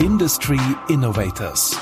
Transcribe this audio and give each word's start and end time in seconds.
Industry 0.00 0.60
Innovators. 0.88 1.76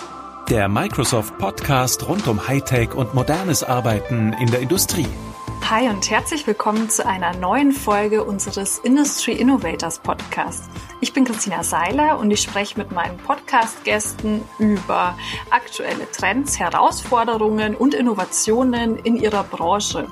Der 0.49 0.69
Microsoft 0.69 1.37
Podcast 1.37 2.09
rund 2.09 2.27
um 2.29 2.49
Hightech 2.49 2.95
und 2.95 3.13
modernes 3.13 3.63
Arbeiten 3.63 4.33
in 4.41 4.51
der 4.51 4.61
Industrie. 4.61 5.07
Hi 5.69 5.91
und 5.91 6.11
herzlich 6.11 6.47
willkommen 6.47 6.89
zu 6.89 7.07
einer 7.07 7.37
neuen 7.37 7.73
Folge 7.73 8.25
unseres 8.25 8.79
Industry 8.79 9.33
Innovators 9.33 9.99
Podcasts. 9.99 10.67
Ich 11.01 11.13
bin 11.13 11.25
Christina 11.25 11.63
Seiler 11.63 12.19
und 12.19 12.31
ich 12.31 12.41
spreche 12.41 12.79
mit 12.79 12.91
meinen 12.91 13.19
Podcast-Gästen 13.19 14.43
über 14.59 15.17
aktuelle 15.51 16.11
Trends, 16.11 16.59
Herausforderungen 16.59 17.75
und 17.75 17.93
Innovationen 17.93 18.97
in 19.01 19.17
ihrer 19.17 19.45
Branche. 19.45 20.07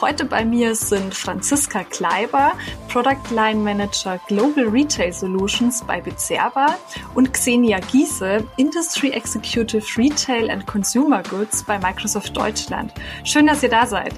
Heute 0.00 0.24
bei 0.24 0.44
mir 0.44 0.76
sind 0.76 1.16
Franziska 1.16 1.82
Kleiber, 1.82 2.52
Product 2.88 3.34
Line 3.34 3.58
Manager 3.58 4.20
Global 4.28 4.68
Retail 4.68 5.12
Solutions 5.12 5.82
bei 5.82 6.00
Bezerba 6.00 6.76
und 7.14 7.32
Xenia 7.32 7.80
Giese, 7.80 8.44
Industry 8.56 9.10
Executive 9.10 9.84
Retail 9.98 10.48
and 10.48 10.64
Consumer 10.64 11.24
Goods 11.24 11.64
bei 11.64 11.76
Microsoft 11.76 12.36
Deutschland. 12.36 12.92
Schön, 13.24 13.48
dass 13.48 13.64
ihr 13.64 13.70
da 13.70 13.84
seid. 13.84 14.14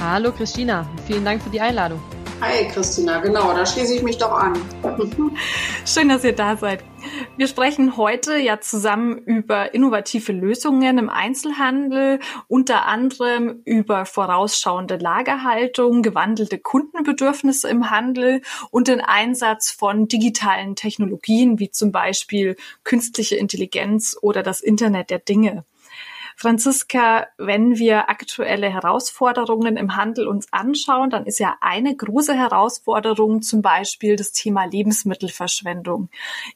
Hallo 0.00 0.32
Christina, 0.32 0.86
vielen 1.06 1.26
Dank 1.26 1.42
für 1.42 1.50
die 1.50 1.60
Einladung. 1.60 2.00
Hi 2.40 2.66
Christina, 2.68 3.20
genau, 3.20 3.52
da 3.52 3.66
schließe 3.66 3.96
ich 3.96 4.02
mich 4.02 4.16
doch 4.16 4.32
an. 4.32 4.58
Schön, 5.84 6.08
dass 6.08 6.24
ihr 6.24 6.34
da 6.34 6.56
seid. 6.56 6.82
Wir 7.36 7.46
sprechen 7.48 7.98
heute 7.98 8.38
ja 8.38 8.60
zusammen 8.60 9.18
über 9.18 9.74
innovative 9.74 10.32
Lösungen 10.32 10.96
im 10.96 11.10
Einzelhandel, 11.10 12.18
unter 12.48 12.86
anderem 12.86 13.60
über 13.66 14.06
vorausschauende 14.06 14.96
Lagerhaltung, 14.96 16.00
gewandelte 16.00 16.58
Kundenbedürfnisse 16.58 17.68
im 17.68 17.90
Handel 17.90 18.40
und 18.70 18.88
den 18.88 19.02
Einsatz 19.02 19.70
von 19.70 20.08
digitalen 20.08 20.76
Technologien 20.76 21.58
wie 21.58 21.70
zum 21.70 21.92
Beispiel 21.92 22.56
künstliche 22.84 23.36
Intelligenz 23.36 24.16
oder 24.20 24.42
das 24.42 24.62
Internet 24.62 25.10
der 25.10 25.18
Dinge. 25.18 25.64
Franziska, 26.40 27.26
wenn 27.36 27.76
wir 27.76 28.08
aktuelle 28.08 28.70
Herausforderungen 28.70 29.76
im 29.76 29.96
Handel 29.96 30.26
uns 30.26 30.50
anschauen, 30.54 31.10
dann 31.10 31.26
ist 31.26 31.38
ja 31.38 31.58
eine 31.60 31.94
große 31.94 32.32
Herausforderung 32.32 33.42
zum 33.42 33.60
Beispiel 33.60 34.16
das 34.16 34.32
Thema 34.32 34.64
Lebensmittelverschwendung. 34.64 36.08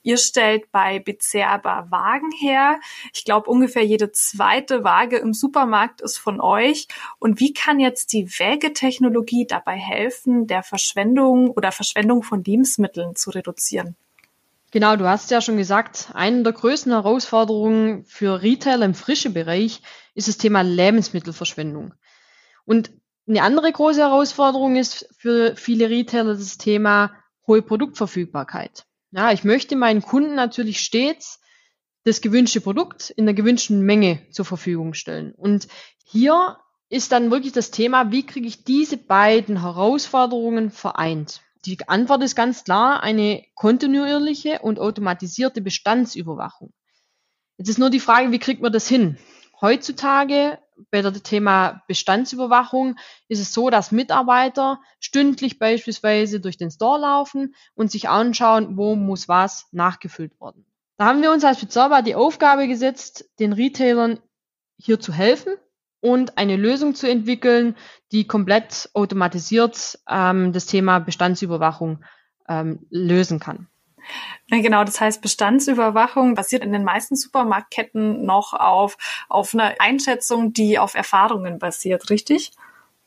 Ihr 0.03 0.17
stellt 0.17 0.73
bei 0.73 1.01
Bezerba 1.01 1.89
Wagen 1.91 2.31
her. 2.33 2.81
Ich 3.13 3.27
glaube, 3.27 3.51
ungefähr 3.51 3.85
jede 3.85 4.11
zweite 4.11 4.85
Waage 4.85 5.19
im 5.19 5.35
Supermarkt 5.35 6.01
ist 6.01 6.17
von 6.17 6.41
euch. 6.41 6.89
Und 7.19 7.39
wie 7.39 7.53
kann 7.53 7.79
jetzt 7.79 8.15
die 8.15 8.27
Wägetechnologie 8.39 9.47
dabei 9.47 9.77
helfen, 9.77 10.47
der 10.47 10.63
Verschwendung 10.63 11.51
oder 11.51 11.73
Verschwendung 11.73 12.23
von 12.23 12.43
Lebensmitteln 12.43 13.17
zu 13.17 13.29
reduzieren? 13.29 13.97
Genau, 14.75 14.97
du 14.97 15.09
hast 15.09 15.31
ja 15.31 15.41
schon 15.41 15.57
gesagt, 15.57 16.09
eine 16.15 16.43
der 16.43 16.53
größten 16.53 16.91
Herausforderungen 16.91 18.05
für 18.07 18.43
Retailer 18.43 18.85
im 18.85 18.95
frischen 18.95 19.33
Bereich 19.33 19.81
ist 20.17 20.27
das 20.27 20.37
Thema 20.37 20.63
Lebensmittelverschwendung. 20.63 21.95
Und 22.65 22.91
eine 23.29 23.43
andere 23.43 23.71
große 23.71 24.01
Herausforderung 24.01 24.75
ist 24.75 25.09
für 25.17 25.55
viele 25.55 25.91
Retailer 25.91 26.35
das 26.35 26.59
Thema 26.59 27.13
hohe 27.47 27.63
Produktverfügbarkeit. 27.63 28.85
Ja, 29.13 29.31
ich 29.31 29.45
möchte 29.45 29.77
meinen 29.77 30.03
Kunden 30.03 30.35
natürlich 30.35 30.81
stets 30.81 31.41
das 32.03 32.21
gewünschte 32.21 32.61
Produkt 32.61 33.11
in 33.11 33.27
der 33.27 33.35
gewünschten 33.37 33.81
Menge 33.83 34.29
zur 34.33 34.45
Verfügung 34.45 34.95
stellen. 34.95 35.35
Und 35.37 35.69
hier 36.05 36.59
ist 36.89 37.13
dann 37.13 37.31
wirklich 37.31 37.53
das 37.53 37.71
Thema, 37.71 38.11
wie 38.11 38.27
kriege 38.27 38.49
ich 38.49 38.65
diese 38.65 38.97
beiden 38.97 39.61
Herausforderungen 39.61 40.73
vereint? 40.73 41.43
Die 41.67 41.79
Antwort 41.89 42.23
ist 42.23 42.37
ganz 42.37 42.65
klar 42.65 43.03
eine 43.03 43.45
kontinuierliche 43.55 44.59
und 44.61 44.79
automatisierte 44.79 45.63
Bestandsüberwachung. 45.63 46.73
Jetzt 47.57 47.69
ist 47.69 47.79
nur 47.79 47.91
die 47.91 48.01
Frage, 48.01 48.33
wie 48.33 48.39
kriegt 48.39 48.61
man 48.61 48.73
das 48.73 48.89
hin? 48.89 49.17
Heutzutage 49.61 50.59
bei 50.91 51.01
dem 51.01 51.23
Thema 51.23 51.83
Bestandsüberwachung 51.87 52.97
ist 53.29 53.41
es 53.41 53.55
so, 53.55 53.71
dass 53.71 53.93
Mitarbeiter 53.93 54.81
stündlich 54.99 55.59
beispielsweise 55.59 56.41
durch 56.41 56.59
den 56.59 56.71
Store 56.71 57.01
laufen 57.01 57.55
und 57.75 57.91
sich 57.91 58.09
anschauen, 58.09 58.77
wo 58.77 58.97
muss 58.97 59.29
was 59.29 59.69
nachgefüllt 59.73 60.39
worden. 60.41 60.67
Da 60.97 61.07
haben 61.07 61.23
wir 61.23 61.33
uns 61.33 61.45
als 61.45 61.59
Pizzeria 61.61 62.03
die 62.03 62.15
Aufgabe 62.15 62.69
gesetzt, 62.69 63.31
den 63.39 63.53
Retailern 63.53 64.21
hier 64.77 65.01
zu 65.01 65.13
helfen 65.13 65.55
und 66.05 66.37
eine 66.37 66.57
Lösung 66.57 66.95
zu 66.95 67.09
entwickeln, 67.09 67.77
die 68.13 68.27
komplett 68.27 68.91
automatisiert 68.93 69.99
ähm, 70.07 70.53
das 70.53 70.67
Thema 70.67 70.99
Bestandsüberwachung 70.99 72.05
ähm, 72.47 72.81
lösen 72.91 73.41
kann. 73.41 73.69
Ja, 74.51 74.61
genau, 74.61 74.85
das 74.85 75.01
heißt, 75.01 75.23
Bestandsüberwachung 75.23 76.35
basiert 76.35 76.63
in 76.63 76.73
den 76.73 76.85
meisten 76.85 77.17
Supermarktketten 77.17 78.23
noch 78.23 78.53
auf, 78.53 78.99
auf 79.31 79.55
einer 79.55 79.77
Einschätzung, 79.79 80.53
die 80.53 80.79
auf 80.79 80.95
Erfahrungen 80.95 81.59
basiert, 81.59 82.11
richtig? 82.11 82.53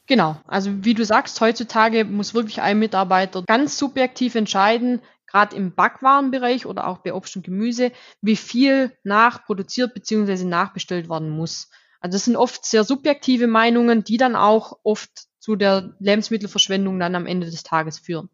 Genau, 0.08 0.38
also 0.48 0.72
wie 0.84 0.96
du 0.96 1.06
sagst, 1.06 1.40
heutzutage 1.40 2.04
muss 2.04 2.34
wirklich 2.34 2.62
ein 2.62 2.80
Mitarbeiter 2.80 3.44
ganz 3.44 3.78
subjektiv 3.78 4.34
entscheiden, 4.34 5.04
gerade 5.28 5.56
im 5.56 5.76
Backwarenbereich 5.76 6.66
oder 6.66 6.88
auch 6.88 6.98
bei 6.98 7.14
Obst 7.14 7.36
und 7.36 7.46
Gemüse, 7.46 7.92
wie 8.22 8.38
viel 8.38 8.98
nachproduziert 9.04 9.94
bzw. 9.94 10.46
nachbestellt 10.46 11.12
werden 11.12 11.30
muss. 11.30 11.70
Also 12.00 12.16
das 12.16 12.26
sind 12.26 12.36
oft 12.36 12.66
sehr 12.66 12.84
subjektive 12.84 13.48
Meinungen, 13.48 14.04
die 14.04 14.18
dann 14.18 14.36
auch 14.36 14.80
oft 14.84 15.10
zu 15.40 15.56
der 15.56 15.96
Lebensmittelverschwendung 16.00 17.00
dann 17.00 17.16
am 17.16 17.26
Ende 17.26 17.50
des 17.50 17.64
Tages 17.64 18.00
führen. 18.00 18.30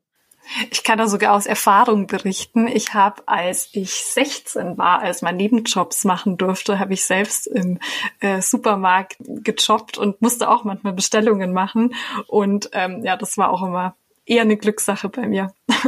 Ich 0.72 0.84
kann 0.84 0.98
da 0.98 1.08
sogar 1.08 1.34
aus 1.34 1.46
Erfahrung 1.46 2.08
berichten. 2.08 2.68
Ich 2.68 2.94
habe, 2.94 3.24
als 3.28 3.70
ich 3.72 3.92
16 3.94 4.78
war, 4.78 5.00
als 5.00 5.22
man 5.22 5.38
Nebenjobs 5.38 6.04
machen 6.04 6.38
durfte, 6.38 6.80
habe 6.80 6.94
ich 6.94 7.06
selbst 7.06 7.48
im 7.48 7.80
äh, 8.20 8.42
Supermarkt 8.42 9.16
gejobbt 9.20 9.98
und 9.98 10.22
musste 10.22 10.50
auch 10.50 10.66
manchmal 10.66 10.94
Bestellungen 10.94 11.54
machen. 11.54 11.96
Und 12.28 12.70
ähm, 12.74 13.06
ja, 13.06 13.16
das 13.16 13.38
war 13.38 13.52
auch 13.52 13.64
immer 13.64 13.96
eher 14.26 14.42
eine 14.42 14.58
Glückssache 14.58 15.10
bei 15.10 15.28
mir. 15.28 15.54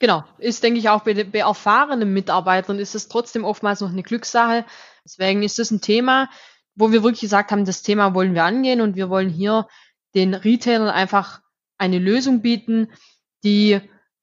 Genau, 0.00 0.22
ist, 0.38 0.62
denke 0.62 0.78
ich, 0.78 0.88
auch 0.88 1.02
bei, 1.02 1.24
bei 1.24 1.40
erfahrenen 1.40 2.12
Mitarbeitern 2.12 2.78
ist 2.78 2.94
es 2.94 3.08
trotzdem 3.08 3.44
oftmals 3.44 3.80
noch 3.80 3.90
eine 3.90 4.04
Glückssache. 4.04 4.64
Deswegen 5.04 5.42
ist 5.42 5.58
das 5.58 5.72
ein 5.72 5.80
Thema, 5.80 6.30
wo 6.78 6.92
wir 6.92 7.02
wirklich 7.02 7.22
gesagt 7.22 7.50
haben, 7.50 7.64
das 7.64 7.82
Thema 7.82 8.14
wollen 8.14 8.34
wir 8.34 8.44
angehen 8.44 8.80
und 8.80 8.94
wir 8.94 9.10
wollen 9.10 9.28
hier 9.28 9.66
den 10.14 10.32
Retailern 10.32 10.88
einfach 10.88 11.40
eine 11.76 11.98
Lösung 11.98 12.40
bieten, 12.40 12.88
die 13.42 13.80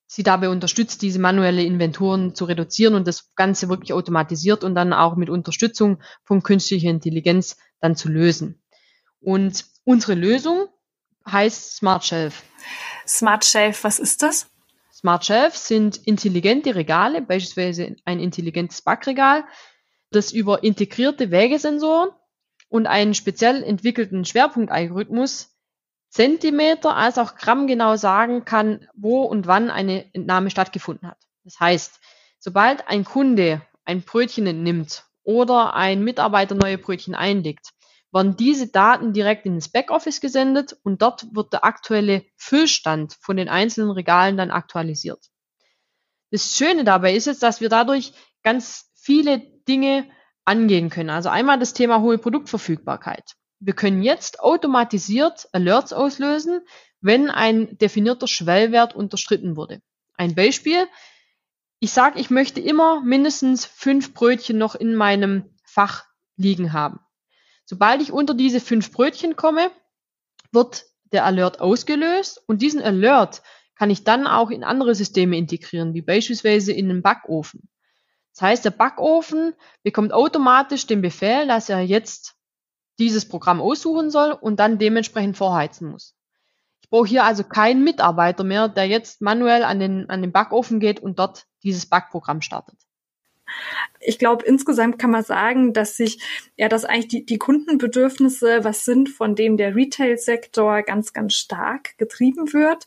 sie 0.08 0.24
dabei 0.24 0.48
unterstützt, 0.50 1.02
diese 1.02 1.20
manuelle 1.20 1.64
Inventuren 1.64 2.34
zu 2.34 2.46
reduzieren 2.46 2.96
und 2.96 3.08
das 3.08 3.36
Ganze 3.36 3.68
wirklich 3.68 3.92
automatisiert 3.92 4.64
und 4.64 4.74
dann 4.74 4.94
auch 4.94 5.18
mit 5.18 5.30
Unterstützung 5.30 6.02
von 6.24 6.44
künstlicher 6.44 6.90
Intelligenz 6.90 7.58
dann 7.82 7.98
zu 7.98 8.08
lösen. 8.08 8.62
Und 9.20 9.66
unsere 9.84 10.14
Lösung 10.14 10.68
heißt 11.30 11.76
Smart 11.76 12.06
Shelf. 12.06 12.44
Smart 13.06 13.44
Shelf, 13.44 13.84
was 13.84 14.00
ist 14.00 14.24
das? 14.24 14.48
Smart 14.94 15.26
Shelf 15.26 15.58
sind 15.58 15.98
intelligente 16.08 16.74
Regale, 16.74 17.22
beispielsweise 17.22 17.98
ein 18.06 18.20
intelligentes 18.22 18.82
Backregal, 18.82 19.44
das 20.12 20.32
über 20.32 20.64
integrierte 20.64 21.32
Wägesensoren 21.32 22.12
und 22.76 22.88
einen 22.88 23.14
speziell 23.14 23.64
entwickelten 23.64 24.26
Schwerpunktalgorithmus 24.26 25.56
Zentimeter 26.10 26.96
als 26.96 27.18
auch 27.18 27.36
Gramm 27.36 27.68
genau 27.68 27.96
sagen 27.96 28.44
kann, 28.44 28.86
wo 28.94 29.24
und 29.24 29.48
wann 29.48 29.70
eine 29.70 30.14
Entnahme 30.14 30.50
stattgefunden 30.50 31.08
hat. 31.08 31.18
Das 31.46 31.58
heißt, 31.58 32.02
sobald 32.38 32.88
ein 32.90 33.06
Kunde 33.06 33.62
ein 33.86 34.02
Brötchen 34.02 34.46
entnimmt 34.46 35.06
oder 35.24 35.74
ein 35.74 36.04
Mitarbeiter 36.04 36.56
neue 36.56 36.78
Brötchen 36.78 37.16
einlegt, 37.16 37.70
werden 38.12 38.36
diese 38.36 38.68
Daten 38.68 39.14
direkt 39.14 39.46
ins 39.46 39.70
Backoffice 39.70 40.20
gesendet 40.20 40.76
und 40.84 41.02
dort 41.02 41.34
wird 41.34 41.54
der 41.54 41.64
aktuelle 41.64 42.26
Füllstand 42.36 43.16
von 43.22 43.38
den 43.38 43.48
einzelnen 43.48 43.92
Regalen 43.92 44.36
dann 44.36 44.52
aktualisiert. 44.52 45.30
Das 46.32 46.58
Schöne 46.58 46.84
dabei 46.84 47.14
ist 47.14 47.28
jetzt, 47.28 47.42
dass 47.42 47.62
wir 47.62 47.70
dadurch 47.70 48.12
ganz 48.44 48.92
viele 48.96 49.40
Dinge 49.66 50.10
angehen 50.46 50.90
können. 50.90 51.10
Also 51.10 51.30
einmal 51.30 51.60
das 51.60 51.74
Thema 51.74 52.02
hohe 52.02 52.18
Produktverfügbarkeit. 52.18 53.34
Wir 53.60 53.74
können 53.74 54.04
jetzt 54.04 54.40
automatisiert 54.40 55.48
Alerts 55.52 55.94
auslösen, 55.94 56.62
wenn 57.02 57.30
ein 57.30 57.78
definierter 57.78 58.28
Schwellwert 58.28 58.96
unterschritten 58.96 59.56
wurde. 59.58 59.82
Ein 60.18 60.36
Beispiel. 60.36 60.88
Ich 61.80 61.92
sage, 61.92 62.20
ich 62.20 62.30
möchte 62.30 62.62
immer 62.62 63.02
mindestens 63.02 63.66
fünf 63.66 64.14
Brötchen 64.14 64.58
noch 64.58 64.76
in 64.76 64.96
meinem 64.96 65.56
Fach 65.64 66.06
liegen 66.38 66.74
haben. 66.74 67.00
Sobald 67.66 68.02
ich 68.02 68.12
unter 68.12 68.34
diese 68.34 68.60
fünf 68.60 68.92
Brötchen 68.92 69.36
komme, 69.36 69.72
wird 70.52 70.86
der 71.12 71.26
Alert 71.26 71.60
ausgelöst 71.60 72.42
und 72.48 72.62
diesen 72.62 72.82
Alert 72.82 73.42
kann 73.76 73.90
ich 73.90 74.04
dann 74.04 74.26
auch 74.26 74.52
in 74.52 74.64
andere 74.64 74.96
Systeme 74.96 75.38
integrieren, 75.38 75.94
wie 75.94 76.02
beispielsweise 76.02 76.72
in 76.72 76.88
den 76.88 77.02
Backofen. 77.02 77.68
Das 78.36 78.42
heißt, 78.42 78.66
der 78.66 78.72
Backofen 78.72 79.54
bekommt 79.82 80.12
automatisch 80.12 80.86
den 80.88 81.02
Befehl, 81.02 81.48
dass 81.48 81.70
er 81.70 81.80
jetzt 81.80 82.36
dieses 83.00 83.28
Programm 83.28 83.62
aussuchen 83.62 84.12
soll 84.12 84.32
und 84.32 84.60
dann 84.60 84.78
dementsprechend 84.78 85.38
vorheizen 85.38 85.90
muss. 85.90 86.16
Ich 86.82 86.90
brauche 86.90 87.08
hier 87.08 87.24
also 87.24 87.44
keinen 87.44 87.84
Mitarbeiter 87.84 88.44
mehr, 88.44 88.68
der 88.68 88.88
jetzt 88.88 89.22
manuell 89.22 89.64
an 89.64 89.80
den, 89.80 90.10
an 90.10 90.22
den 90.22 90.34
Backofen 90.34 90.80
geht 90.80 91.00
und 91.00 91.18
dort 91.18 91.46
dieses 91.64 91.86
Backprogramm 91.86 92.42
startet. 92.42 92.85
Ich 94.00 94.20
glaube, 94.20 94.46
insgesamt 94.46 95.00
kann 95.00 95.12
man 95.12 95.24
sagen, 95.24 95.74
dass 95.74 95.98
sich, 95.98 96.20
ja, 96.58 96.68
dass 96.68 96.86
eigentlich 96.86 97.08
die, 97.08 97.26
die 97.26 97.38
Kundenbedürfnisse, 97.38 98.64
was 98.64 98.86
sind, 98.86 99.10
von 99.10 99.36
dem 99.36 99.58
der 99.58 99.76
Retail-Sektor 99.76 100.84
ganz, 100.84 101.14
ganz 101.14 101.34
stark 101.34 101.98
getrieben 101.98 102.54
wird. 102.54 102.86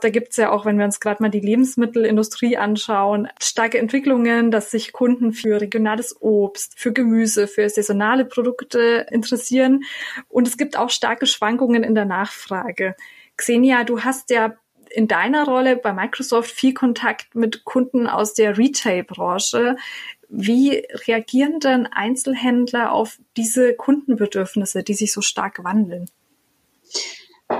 Da 0.00 0.10
gibt's 0.10 0.36
ja 0.36 0.50
auch, 0.50 0.64
wenn 0.64 0.78
wir 0.78 0.84
uns 0.84 1.00
gerade 1.00 1.22
mal 1.22 1.28
die 1.28 1.40
Lebensmittelindustrie 1.40 2.56
anschauen, 2.56 3.28
starke 3.40 3.78
Entwicklungen, 3.78 4.50
dass 4.50 4.70
sich 4.70 4.92
Kunden 4.92 5.32
für 5.32 5.60
regionales 5.60 6.20
Obst, 6.20 6.78
für 6.78 6.92
Gemüse, 6.92 7.48
für 7.48 7.68
saisonale 7.68 8.24
Produkte 8.24 9.06
interessieren. 9.10 9.82
Und 10.28 10.46
es 10.46 10.56
gibt 10.56 10.76
auch 10.76 10.90
starke 10.90 11.26
Schwankungen 11.26 11.82
in 11.82 11.94
der 11.94 12.06
Nachfrage. 12.06 12.94
Xenia, 13.36 13.84
du 13.84 14.04
hast 14.04 14.30
ja 14.30 14.54
in 14.90 15.08
deiner 15.08 15.44
Rolle 15.44 15.76
bei 15.76 15.92
Microsoft 15.92 16.50
viel 16.50 16.74
Kontakt 16.74 17.34
mit 17.34 17.64
Kunden 17.64 18.06
aus 18.06 18.34
der 18.34 18.58
Retail-Branche. 18.58 19.76
Wie 20.28 20.86
reagieren 21.06 21.60
denn 21.60 21.86
Einzelhändler 21.86 22.92
auf 22.92 23.18
diese 23.36 23.74
Kundenbedürfnisse, 23.74 24.82
die 24.82 24.94
sich 24.94 25.12
so 25.12 25.20
stark 25.20 25.64
wandeln? 25.64 26.06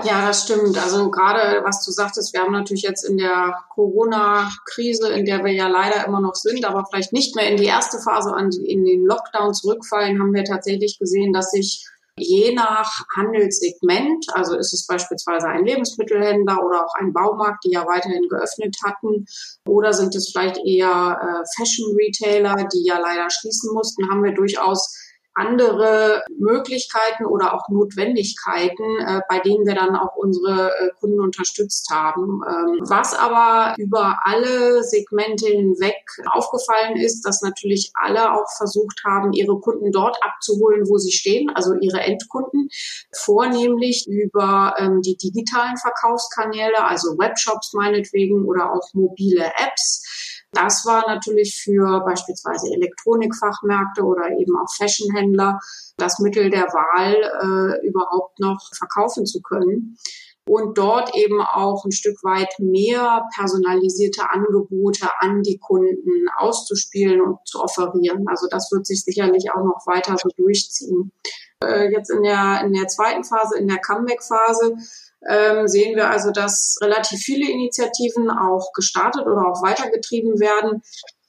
Ja, 0.03 0.25
das 0.25 0.43
stimmt. 0.43 0.77
Also 0.77 1.11
gerade 1.11 1.63
was 1.65 1.85
du 1.85 1.91
sagtest, 1.91 2.33
wir 2.33 2.41
haben 2.41 2.53
natürlich 2.53 2.83
jetzt 2.83 3.03
in 3.03 3.17
der 3.17 3.55
Corona-Krise, 3.73 5.09
in 5.09 5.25
der 5.25 5.43
wir 5.43 5.51
ja 5.51 5.67
leider 5.67 6.05
immer 6.07 6.21
noch 6.21 6.35
sind, 6.35 6.63
aber 6.63 6.85
vielleicht 6.89 7.11
nicht 7.11 7.35
mehr 7.35 7.49
in 7.49 7.57
die 7.57 7.65
erste 7.65 7.99
Phase, 7.99 8.33
in 8.65 8.85
den 8.85 9.05
Lockdown 9.05 9.53
zurückfallen, 9.53 10.19
haben 10.19 10.33
wir 10.33 10.45
tatsächlich 10.45 10.97
gesehen, 10.97 11.33
dass 11.33 11.51
sich 11.51 11.85
je 12.17 12.53
nach 12.53 12.91
Handelssegment, 13.15 14.25
also 14.33 14.57
ist 14.57 14.73
es 14.73 14.85
beispielsweise 14.85 15.47
ein 15.47 15.65
Lebensmittelhändler 15.65 16.63
oder 16.63 16.85
auch 16.85 16.93
ein 16.95 17.13
Baumarkt, 17.13 17.63
die 17.65 17.71
ja 17.71 17.85
weiterhin 17.85 18.27
geöffnet 18.29 18.75
hatten, 18.83 19.25
oder 19.67 19.93
sind 19.93 20.15
es 20.15 20.31
vielleicht 20.31 20.57
eher 20.65 21.17
äh, 21.21 21.43
Fashion-Retailer, 21.57 22.67
die 22.73 22.85
ja 22.85 22.99
leider 22.99 23.29
schließen 23.29 23.73
mussten, 23.73 24.09
haben 24.09 24.23
wir 24.23 24.33
durchaus 24.33 24.95
andere 25.33 26.23
Möglichkeiten 26.37 27.25
oder 27.25 27.53
auch 27.53 27.69
Notwendigkeiten, 27.69 28.99
äh, 28.99 29.21
bei 29.29 29.39
denen 29.39 29.65
wir 29.65 29.75
dann 29.75 29.95
auch 29.95 30.15
unsere 30.15 30.69
äh, 30.69 30.89
Kunden 30.99 31.21
unterstützt 31.21 31.89
haben. 31.89 32.41
Ähm, 32.47 32.79
was 32.81 33.13
aber 33.13 33.75
über 33.77 34.19
alle 34.23 34.83
Segmente 34.83 35.47
hinweg 35.47 36.03
aufgefallen 36.31 36.97
ist, 36.97 37.21
dass 37.21 37.41
natürlich 37.41 37.91
alle 37.93 38.33
auch 38.33 38.47
versucht 38.57 39.03
haben, 39.05 39.31
ihre 39.31 39.59
Kunden 39.59 39.91
dort 39.91 40.17
abzuholen, 40.21 40.87
wo 40.89 40.97
sie 40.97 41.11
stehen, 41.11 41.49
also 41.55 41.73
ihre 41.79 42.01
Endkunden, 42.01 42.69
vornehmlich 43.13 44.07
über 44.07 44.75
ähm, 44.77 45.01
die 45.01 45.15
digitalen 45.15 45.77
Verkaufskanäle, 45.77 46.83
also 46.83 47.17
Webshops 47.17 47.73
meinetwegen 47.73 48.45
oder 48.45 48.73
auch 48.73 48.93
mobile 48.93 49.45
Apps 49.45 50.30
das 50.51 50.85
war 50.85 51.07
natürlich 51.07 51.61
für 51.63 52.01
beispielsweise 52.01 52.67
Elektronikfachmärkte 52.73 54.03
oder 54.03 54.31
eben 54.37 54.57
auch 54.57 54.73
Fashionhändler 54.77 55.59
das 55.97 56.19
Mittel 56.19 56.49
der 56.49 56.65
Wahl, 56.65 57.79
äh, 57.81 57.87
überhaupt 57.87 58.39
noch 58.39 58.59
verkaufen 58.75 59.25
zu 59.25 59.41
können 59.41 59.97
und 60.47 60.77
dort 60.77 61.15
eben 61.15 61.41
auch 61.41 61.85
ein 61.85 61.91
Stück 61.91 62.23
weit 62.23 62.53
mehr 62.59 63.23
personalisierte 63.35 64.29
Angebote 64.29 65.07
an 65.19 65.43
die 65.43 65.59
Kunden 65.59 66.27
auszuspielen 66.37 67.21
und 67.21 67.37
zu 67.45 67.61
offerieren. 67.61 68.25
Also 68.27 68.47
das 68.49 68.69
wird 68.71 68.85
sich 68.85 69.03
sicherlich 69.03 69.51
auch 69.51 69.63
noch 69.63 69.85
weiter 69.85 70.17
so 70.21 70.29
durchziehen. 70.35 71.11
Äh, 71.63 71.91
jetzt 71.91 72.09
in 72.09 72.23
der, 72.23 72.61
in 72.65 72.73
der 72.73 72.87
zweiten 72.87 73.23
Phase, 73.23 73.57
in 73.57 73.67
der 73.67 73.79
Comeback-Phase, 73.79 74.75
ähm, 75.27 75.67
sehen 75.67 75.95
wir 75.95 76.09
also, 76.09 76.31
dass 76.31 76.77
relativ 76.81 77.19
viele 77.19 77.49
Initiativen 77.49 78.29
auch 78.29 78.73
gestartet 78.73 79.25
oder 79.25 79.47
auch 79.47 79.61
weitergetrieben 79.61 80.39
werden, 80.39 80.81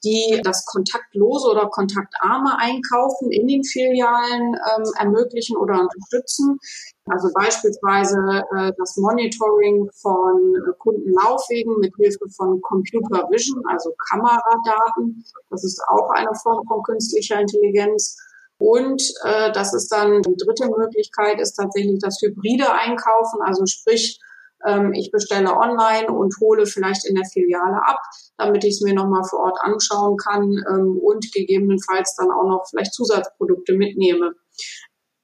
die 0.04 0.40
das 0.42 0.64
kontaktlose 0.66 1.48
oder 1.48 1.68
kontaktarme 1.68 2.58
Einkaufen 2.58 3.30
in 3.30 3.46
den 3.46 3.62
Filialen 3.62 4.54
ähm, 4.54 4.84
ermöglichen 4.98 5.56
oder 5.56 5.80
unterstützen. 5.80 6.58
Also 7.06 7.28
beispielsweise 7.34 8.18
äh, 8.56 8.72
das 8.78 8.96
Monitoring 8.96 9.88
von 10.00 10.54
äh, 10.56 10.72
Kundenlaufwegen 10.78 11.78
mit 11.78 11.94
Hilfe 11.96 12.26
von 12.36 12.60
Computer 12.62 13.28
Vision, 13.30 13.62
also 13.68 13.92
Kameradaten. 14.10 15.24
Das 15.50 15.64
ist 15.64 15.80
auch 15.88 16.10
eine 16.10 16.34
Form 16.42 16.66
von 16.66 16.82
künstlicher 16.82 17.40
Intelligenz. 17.40 18.16
Und 18.62 19.02
äh, 19.24 19.50
das 19.50 19.74
ist 19.74 19.90
dann 19.90 20.22
die 20.22 20.36
dritte 20.36 20.68
Möglichkeit, 20.68 21.40
ist 21.40 21.54
tatsächlich 21.54 21.98
das 22.00 22.22
hybride 22.22 22.72
Einkaufen, 22.72 23.42
also 23.42 23.66
sprich, 23.66 24.20
ähm, 24.64 24.92
ich 24.92 25.10
bestelle 25.10 25.56
online 25.56 26.06
und 26.06 26.36
hole 26.40 26.64
vielleicht 26.64 27.04
in 27.04 27.16
der 27.16 27.24
Filiale 27.24 27.84
ab, 27.84 27.98
damit 28.38 28.62
ich 28.62 28.74
es 28.74 28.80
mir 28.80 28.94
nochmal 28.94 29.24
vor 29.24 29.40
Ort 29.40 29.58
anschauen 29.62 30.16
kann 30.16 30.62
ähm, 30.70 30.96
und 30.96 31.32
gegebenenfalls 31.32 32.14
dann 32.14 32.30
auch 32.30 32.46
noch 32.46 32.64
vielleicht 32.70 32.94
Zusatzprodukte 32.94 33.72
mitnehme. 33.72 34.34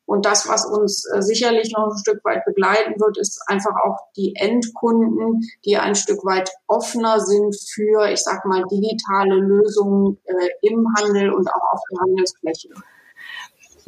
Und 0.04 0.26
das, 0.26 0.48
was 0.48 0.66
uns 0.66 1.08
äh, 1.14 1.22
sicherlich 1.22 1.70
noch 1.70 1.92
ein 1.92 1.98
Stück 1.98 2.24
weit 2.24 2.44
begleiten 2.44 2.98
wird, 2.98 3.18
ist 3.18 3.40
einfach 3.46 3.76
auch 3.84 3.98
die 4.16 4.34
Endkunden, 4.34 5.42
die 5.64 5.76
ein 5.76 5.94
Stück 5.94 6.24
weit 6.24 6.50
offener 6.66 7.20
sind 7.20 7.54
für, 7.72 8.10
ich 8.10 8.24
sag 8.24 8.44
mal, 8.46 8.64
digitale 8.68 9.36
Lösungen 9.36 10.18
äh, 10.24 10.48
im 10.62 10.84
Handel 10.96 11.32
und 11.32 11.48
auch 11.48 11.72
auf 11.72 11.80
der 11.92 12.00
Handelsfläche. 12.00 12.70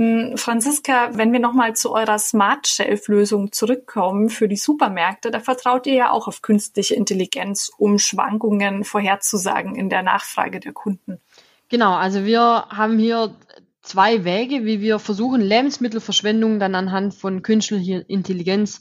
Hm, 0.00 0.38
Franziska, 0.38 1.10
wenn 1.18 1.30
wir 1.30 1.40
nochmal 1.40 1.76
zu 1.76 1.92
eurer 1.92 2.18
Smart 2.18 2.66
Shelf 2.66 3.06
Lösung 3.08 3.52
zurückkommen 3.52 4.30
für 4.30 4.48
die 4.48 4.56
Supermärkte, 4.56 5.30
da 5.30 5.40
vertraut 5.40 5.86
ihr 5.86 5.92
ja 5.92 6.10
auch 6.10 6.26
auf 6.26 6.40
künstliche 6.40 6.94
Intelligenz, 6.94 7.70
um 7.76 7.98
Schwankungen 7.98 8.84
vorherzusagen 8.84 9.74
in 9.74 9.90
der 9.90 10.02
Nachfrage 10.02 10.58
der 10.58 10.72
Kunden. 10.72 11.20
Genau, 11.68 11.92
also 11.92 12.24
wir 12.24 12.40
haben 12.40 12.98
hier 12.98 13.36
zwei 13.82 14.24
Wege, 14.24 14.64
wie 14.64 14.80
wir 14.80 15.00
versuchen, 15.00 15.42
Lebensmittelverschwendung 15.42 16.58
dann 16.58 16.74
anhand 16.74 17.12
von 17.12 17.42
künstlicher 17.42 18.08
Intelligenz 18.08 18.80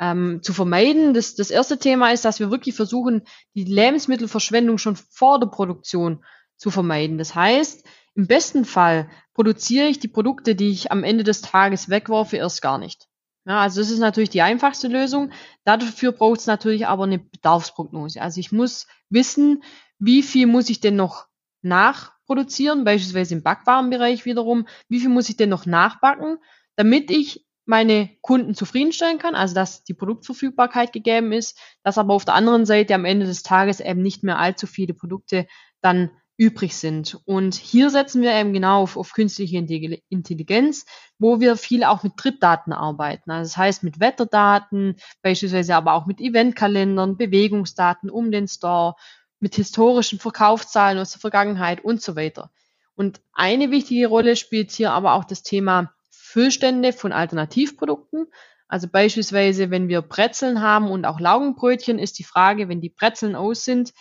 ähm, 0.00 0.40
zu 0.42 0.52
vermeiden. 0.52 1.14
Das, 1.14 1.36
das 1.36 1.52
erste 1.52 1.78
Thema 1.78 2.10
ist, 2.10 2.24
dass 2.24 2.40
wir 2.40 2.50
wirklich 2.50 2.74
versuchen, 2.74 3.22
die 3.54 3.62
Lebensmittelverschwendung 3.62 4.78
schon 4.78 4.96
vor 4.96 5.38
der 5.38 5.46
Produktion 5.46 6.24
zu 6.56 6.72
vermeiden. 6.72 7.16
Das 7.16 7.36
heißt, 7.36 7.84
im 8.18 8.26
besten 8.26 8.64
Fall 8.64 9.08
produziere 9.32 9.86
ich 9.86 10.00
die 10.00 10.08
Produkte, 10.08 10.56
die 10.56 10.70
ich 10.70 10.90
am 10.90 11.04
Ende 11.04 11.22
des 11.22 11.40
Tages 11.40 11.88
wegwerfe, 11.88 12.36
erst 12.36 12.60
gar 12.60 12.76
nicht. 12.76 13.06
Ja, 13.46 13.60
also 13.60 13.80
das 13.80 13.90
ist 13.90 14.00
natürlich 14.00 14.28
die 14.28 14.42
einfachste 14.42 14.88
Lösung. 14.88 15.30
Dafür 15.64 16.10
braucht 16.10 16.40
es 16.40 16.48
natürlich 16.48 16.88
aber 16.88 17.04
eine 17.04 17.20
Bedarfsprognose. 17.20 18.20
Also 18.20 18.40
ich 18.40 18.50
muss 18.50 18.88
wissen, 19.08 19.62
wie 20.00 20.24
viel 20.24 20.48
muss 20.48 20.68
ich 20.68 20.80
denn 20.80 20.96
noch 20.96 21.28
nachproduzieren, 21.62 22.82
beispielsweise 22.82 23.36
im 23.36 23.44
Backwarenbereich 23.44 24.24
wiederum, 24.24 24.66
wie 24.88 24.98
viel 24.98 25.10
muss 25.10 25.28
ich 25.28 25.36
denn 25.36 25.48
noch 25.48 25.64
nachbacken, 25.64 26.38
damit 26.74 27.12
ich 27.12 27.46
meine 27.66 28.10
Kunden 28.20 28.56
zufriedenstellen 28.56 29.18
kann, 29.18 29.36
also 29.36 29.54
dass 29.54 29.84
die 29.84 29.94
Produktverfügbarkeit 29.94 30.92
gegeben 30.92 31.30
ist, 31.30 31.56
dass 31.84 31.98
aber 31.98 32.14
auf 32.14 32.24
der 32.24 32.34
anderen 32.34 32.66
Seite 32.66 32.96
am 32.96 33.04
Ende 33.04 33.26
des 33.26 33.44
Tages 33.44 33.78
eben 33.78 34.02
nicht 34.02 34.24
mehr 34.24 34.40
allzu 34.40 34.66
viele 34.66 34.92
Produkte 34.92 35.46
dann 35.82 36.10
übrig 36.38 36.76
sind. 36.76 37.20
Und 37.26 37.56
hier 37.56 37.90
setzen 37.90 38.22
wir 38.22 38.32
eben 38.32 38.52
genau 38.52 38.82
auf, 38.82 38.96
auf 38.96 39.12
künstliche 39.12 39.58
Intelligenz, 39.58 40.86
wo 41.18 41.40
wir 41.40 41.56
viel 41.56 41.82
auch 41.82 42.04
mit 42.04 42.12
Drittdaten 42.16 42.72
arbeiten. 42.72 43.30
Also 43.32 43.50
das 43.50 43.56
heißt 43.56 43.82
mit 43.82 43.98
Wetterdaten, 43.98 44.96
beispielsweise 45.20 45.74
aber 45.74 45.94
auch 45.94 46.06
mit 46.06 46.20
Eventkalendern, 46.20 47.16
Bewegungsdaten 47.16 48.08
um 48.08 48.30
den 48.30 48.46
Store, 48.46 48.94
mit 49.40 49.56
historischen 49.56 50.20
Verkaufszahlen 50.20 50.98
aus 50.98 51.10
der 51.10 51.20
Vergangenheit 51.20 51.84
und 51.84 52.00
so 52.00 52.16
weiter. 52.16 52.50
Und 52.94 53.20
eine 53.32 53.70
wichtige 53.70 54.06
Rolle 54.06 54.36
spielt 54.36 54.70
hier 54.70 54.92
aber 54.92 55.14
auch 55.14 55.24
das 55.24 55.42
Thema 55.42 55.92
Füllstände 56.10 56.92
von 56.92 57.12
Alternativprodukten. 57.12 58.26
Also 58.68 58.86
beispielsweise, 58.88 59.70
wenn 59.70 59.88
wir 59.88 60.02
Brezeln 60.02 60.60
haben 60.60 60.90
und 60.90 61.04
auch 61.04 61.20
Laugenbrötchen, 61.20 61.98
ist 61.98 62.18
die 62.18 62.24
Frage, 62.24 62.68
wenn 62.68 62.80
die 62.80 62.90
Brezeln 62.90 63.34
aus 63.34 63.64
sind 63.64 63.92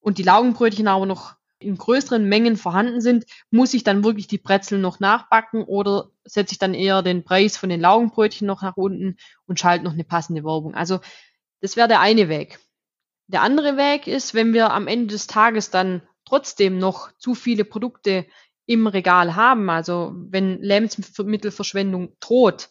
und 0.00 0.18
die 0.18 0.22
Laugenbrötchen 0.22 0.88
aber 0.88 1.06
noch 1.06 1.36
in 1.58 1.76
größeren 1.76 2.28
Mengen 2.28 2.56
vorhanden 2.56 3.00
sind, 3.00 3.24
muss 3.50 3.74
ich 3.74 3.84
dann 3.84 4.04
wirklich 4.04 4.26
die 4.26 4.38
Brezeln 4.38 4.80
noch 4.80 5.00
nachbacken 5.00 5.62
oder 5.62 6.10
setze 6.24 6.52
ich 6.52 6.58
dann 6.58 6.74
eher 6.74 7.02
den 7.02 7.24
Preis 7.24 7.56
von 7.56 7.68
den 7.68 7.80
Laugenbrötchen 7.80 8.46
noch 8.46 8.62
nach 8.62 8.76
unten 8.76 9.16
und 9.46 9.58
schalte 9.58 9.84
noch 9.84 9.92
eine 9.92 10.04
passende 10.04 10.44
Werbung. 10.44 10.74
Also 10.74 11.00
das 11.60 11.76
wäre 11.76 11.88
der 11.88 12.00
eine 12.00 12.28
Weg. 12.28 12.58
Der 13.26 13.42
andere 13.42 13.76
Weg 13.76 14.06
ist, 14.06 14.34
wenn 14.34 14.52
wir 14.52 14.72
am 14.72 14.86
Ende 14.86 15.14
des 15.14 15.26
Tages 15.26 15.70
dann 15.70 16.02
trotzdem 16.24 16.78
noch 16.78 17.12
zu 17.18 17.34
viele 17.34 17.64
Produkte 17.64 18.26
im 18.66 18.86
Regal 18.86 19.34
haben, 19.36 19.68
also 19.70 20.12
wenn 20.14 20.60
Lebensmittelverschwendung 20.60 22.16
droht, 22.20 22.68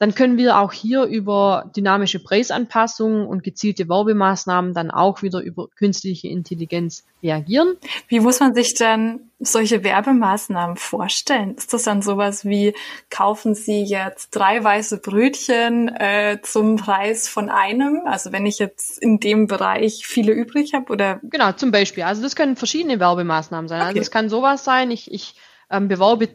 dann 0.00 0.14
können 0.14 0.38
wir 0.38 0.58
auch 0.58 0.72
hier 0.72 1.04
über 1.04 1.70
dynamische 1.76 2.20
Preisanpassungen 2.20 3.26
und 3.26 3.44
gezielte 3.44 3.86
Werbemaßnahmen 3.90 4.72
dann 4.72 4.90
auch 4.90 5.20
wieder 5.20 5.42
über 5.42 5.68
künstliche 5.76 6.26
Intelligenz 6.26 7.04
reagieren. 7.22 7.76
Wie 8.08 8.20
muss 8.20 8.40
man 8.40 8.54
sich 8.54 8.72
dann 8.72 9.20
solche 9.38 9.84
Werbemaßnahmen 9.84 10.78
vorstellen? 10.78 11.54
Ist 11.54 11.74
das 11.74 11.82
dann 11.82 12.00
sowas 12.00 12.46
wie, 12.46 12.72
kaufen 13.10 13.54
Sie 13.54 13.82
jetzt 13.82 14.30
drei 14.30 14.64
weiße 14.64 15.02
Brötchen 15.02 15.88
äh, 15.88 16.38
zum 16.42 16.76
Preis 16.76 17.28
von 17.28 17.50
einem? 17.50 18.00
Also 18.06 18.32
wenn 18.32 18.46
ich 18.46 18.58
jetzt 18.58 18.98
in 19.02 19.20
dem 19.20 19.48
Bereich 19.48 20.06
viele 20.06 20.32
übrig 20.32 20.72
habe 20.72 20.90
oder? 20.90 21.20
Genau, 21.24 21.52
zum 21.52 21.72
Beispiel. 21.72 22.04
Also 22.04 22.22
das 22.22 22.36
können 22.36 22.56
verschiedene 22.56 23.00
Werbemaßnahmen 23.00 23.68
sein. 23.68 23.80
Also 23.80 23.90
okay. 23.90 23.98
Also 23.98 24.06
es 24.06 24.10
kann 24.10 24.30
sowas 24.30 24.64
sein, 24.64 24.90
ich, 24.90 25.12
ich 25.12 25.34
ähm, 25.70 25.88
bewerbe 25.88 26.30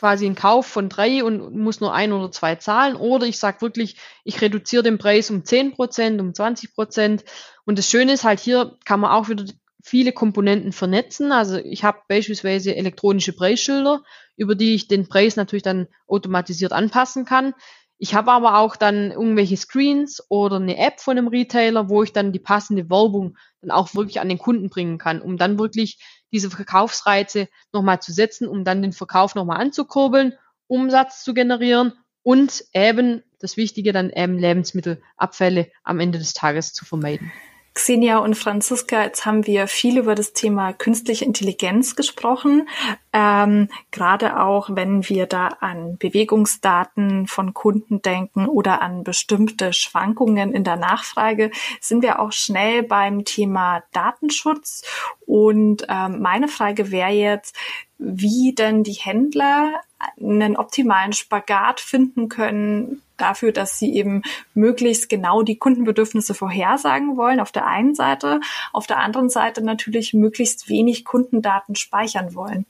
quasi 0.00 0.24
einen 0.24 0.34
Kauf 0.34 0.66
von 0.66 0.88
drei 0.88 1.22
und 1.22 1.54
muss 1.54 1.80
nur 1.80 1.92
ein 1.92 2.12
oder 2.12 2.32
zwei 2.32 2.56
zahlen. 2.56 2.96
Oder 2.96 3.26
ich 3.26 3.38
sage 3.38 3.60
wirklich, 3.60 3.96
ich 4.24 4.40
reduziere 4.40 4.82
den 4.82 4.96
Preis 4.96 5.30
um 5.30 5.44
zehn 5.44 5.72
Prozent, 5.72 6.20
um 6.20 6.32
20 6.32 6.74
Prozent. 6.74 7.24
Und 7.66 7.78
das 7.78 7.88
Schöne 7.88 8.14
ist 8.14 8.24
halt, 8.24 8.40
hier 8.40 8.78
kann 8.86 9.00
man 9.00 9.10
auch 9.10 9.28
wieder 9.28 9.44
viele 9.82 10.12
Komponenten 10.12 10.72
vernetzen. 10.72 11.32
Also 11.32 11.58
ich 11.58 11.84
habe 11.84 11.98
beispielsweise 12.08 12.74
elektronische 12.74 13.34
Preisschilder, 13.34 14.02
über 14.36 14.54
die 14.54 14.74
ich 14.74 14.88
den 14.88 15.06
Preis 15.06 15.36
natürlich 15.36 15.62
dann 15.62 15.86
automatisiert 16.06 16.72
anpassen 16.72 17.26
kann. 17.26 17.52
Ich 17.98 18.14
habe 18.14 18.32
aber 18.32 18.56
auch 18.56 18.76
dann 18.76 19.10
irgendwelche 19.10 19.58
Screens 19.58 20.24
oder 20.30 20.56
eine 20.56 20.78
App 20.78 21.00
von 21.00 21.18
einem 21.18 21.28
Retailer, 21.28 21.90
wo 21.90 22.02
ich 22.02 22.14
dann 22.14 22.32
die 22.32 22.38
passende 22.38 22.88
Werbung 22.88 23.36
dann 23.60 23.70
auch 23.70 23.94
wirklich 23.94 24.20
an 24.20 24.30
den 24.30 24.38
Kunden 24.38 24.70
bringen 24.70 24.96
kann, 24.96 25.20
um 25.20 25.36
dann 25.36 25.58
wirklich 25.58 25.98
diese 26.32 26.50
Verkaufsreize 26.50 27.48
nochmal 27.72 28.00
zu 28.00 28.12
setzen, 28.12 28.48
um 28.48 28.64
dann 28.64 28.82
den 28.82 28.92
Verkauf 28.92 29.34
nochmal 29.34 29.60
anzukurbeln, 29.60 30.34
Umsatz 30.66 31.24
zu 31.24 31.34
generieren 31.34 31.92
und 32.22 32.64
eben 32.72 33.22
das 33.38 33.56
Wichtige 33.56 33.92
dann 33.92 34.10
eben 34.10 34.38
Lebensmittelabfälle 34.38 35.70
am 35.82 36.00
Ende 36.00 36.18
des 36.18 36.34
Tages 36.34 36.72
zu 36.72 36.84
vermeiden. 36.84 37.32
Xenia 37.80 38.18
und 38.18 38.34
Franziska, 38.36 39.04
jetzt 39.04 39.24
haben 39.24 39.46
wir 39.46 39.66
viel 39.66 39.96
über 39.96 40.14
das 40.14 40.34
Thema 40.34 40.74
künstliche 40.74 41.24
Intelligenz 41.24 41.96
gesprochen. 41.96 42.68
Ähm, 43.14 43.70
Gerade 43.90 44.38
auch, 44.38 44.68
wenn 44.70 45.08
wir 45.08 45.24
da 45.24 45.48
an 45.60 45.96
Bewegungsdaten 45.96 47.26
von 47.26 47.54
Kunden 47.54 48.02
denken 48.02 48.48
oder 48.48 48.82
an 48.82 49.02
bestimmte 49.02 49.72
Schwankungen 49.72 50.52
in 50.52 50.62
der 50.62 50.76
Nachfrage, 50.76 51.50
sind 51.80 52.02
wir 52.02 52.20
auch 52.20 52.32
schnell 52.32 52.82
beim 52.82 53.24
Thema 53.24 53.82
Datenschutz. 53.92 54.82
Und 55.24 55.86
ähm, 55.88 56.20
meine 56.20 56.48
Frage 56.48 56.90
wäre 56.90 57.12
jetzt, 57.12 57.56
wie 57.96 58.54
denn 58.54 58.84
die 58.84 58.92
Händler 58.92 59.80
einen 60.18 60.56
optimalen 60.56 61.12
Spagat 61.12 61.80
finden 61.80 62.28
können 62.28 63.02
dafür, 63.16 63.52
dass 63.52 63.78
sie 63.78 63.94
eben 63.94 64.22
möglichst 64.54 65.08
genau 65.08 65.42
die 65.42 65.58
Kundenbedürfnisse 65.58 66.34
vorhersagen 66.34 67.16
wollen 67.16 67.40
auf 67.40 67.52
der 67.52 67.66
einen 67.66 67.94
Seite, 67.94 68.40
auf 68.72 68.86
der 68.86 68.98
anderen 68.98 69.28
Seite 69.28 69.62
natürlich 69.62 70.14
möglichst 70.14 70.68
wenig 70.68 71.04
Kundendaten 71.04 71.76
speichern 71.76 72.34
wollen. 72.34 72.66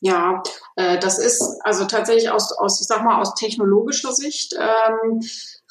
Ja, 0.00 0.42
äh, 0.76 0.98
das 0.98 1.18
ist 1.18 1.58
also 1.64 1.86
tatsächlich 1.86 2.30
aus, 2.30 2.52
aus, 2.52 2.80
ich 2.80 2.86
sag 2.86 3.02
mal, 3.02 3.20
aus 3.20 3.34
technologischer 3.34 4.12
Sicht 4.12 4.54
ähm, 4.58 5.22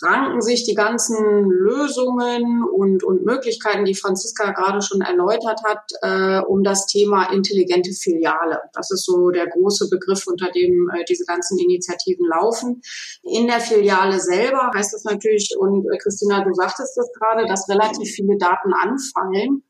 ranken 0.01 0.41
sich 0.41 0.65
die 0.65 0.73
ganzen 0.73 1.49
Lösungen 1.49 2.63
und, 2.63 3.03
und 3.03 3.25
Möglichkeiten, 3.25 3.85
die 3.85 3.95
Franziska 3.95 4.51
gerade 4.51 4.81
schon 4.81 5.01
erläutert 5.01 5.61
hat, 5.65 5.83
äh, 6.01 6.45
um 6.45 6.63
das 6.63 6.85
Thema 6.85 7.31
intelligente 7.31 7.91
Filiale. 7.91 8.59
Das 8.73 8.91
ist 8.91 9.05
so 9.05 9.29
der 9.29 9.47
große 9.47 9.89
Begriff, 9.89 10.27
unter 10.27 10.51
dem 10.51 10.89
äh, 10.93 11.03
diese 11.07 11.25
ganzen 11.25 11.57
Initiativen 11.59 12.27
laufen. 12.27 12.81
In 13.23 13.47
der 13.47 13.59
Filiale 13.59 14.19
selber 14.19 14.71
heißt 14.75 14.93
es 14.93 15.03
natürlich, 15.05 15.55
und 15.57 15.85
äh, 15.85 15.97
Christina, 15.97 16.43
du 16.43 16.53
sagtest 16.53 16.97
das 16.97 17.09
gerade, 17.13 17.45
dass 17.47 17.69
relativ 17.69 18.09
viele 18.09 18.37
Daten 18.37 18.73
anfallen. 18.73 19.63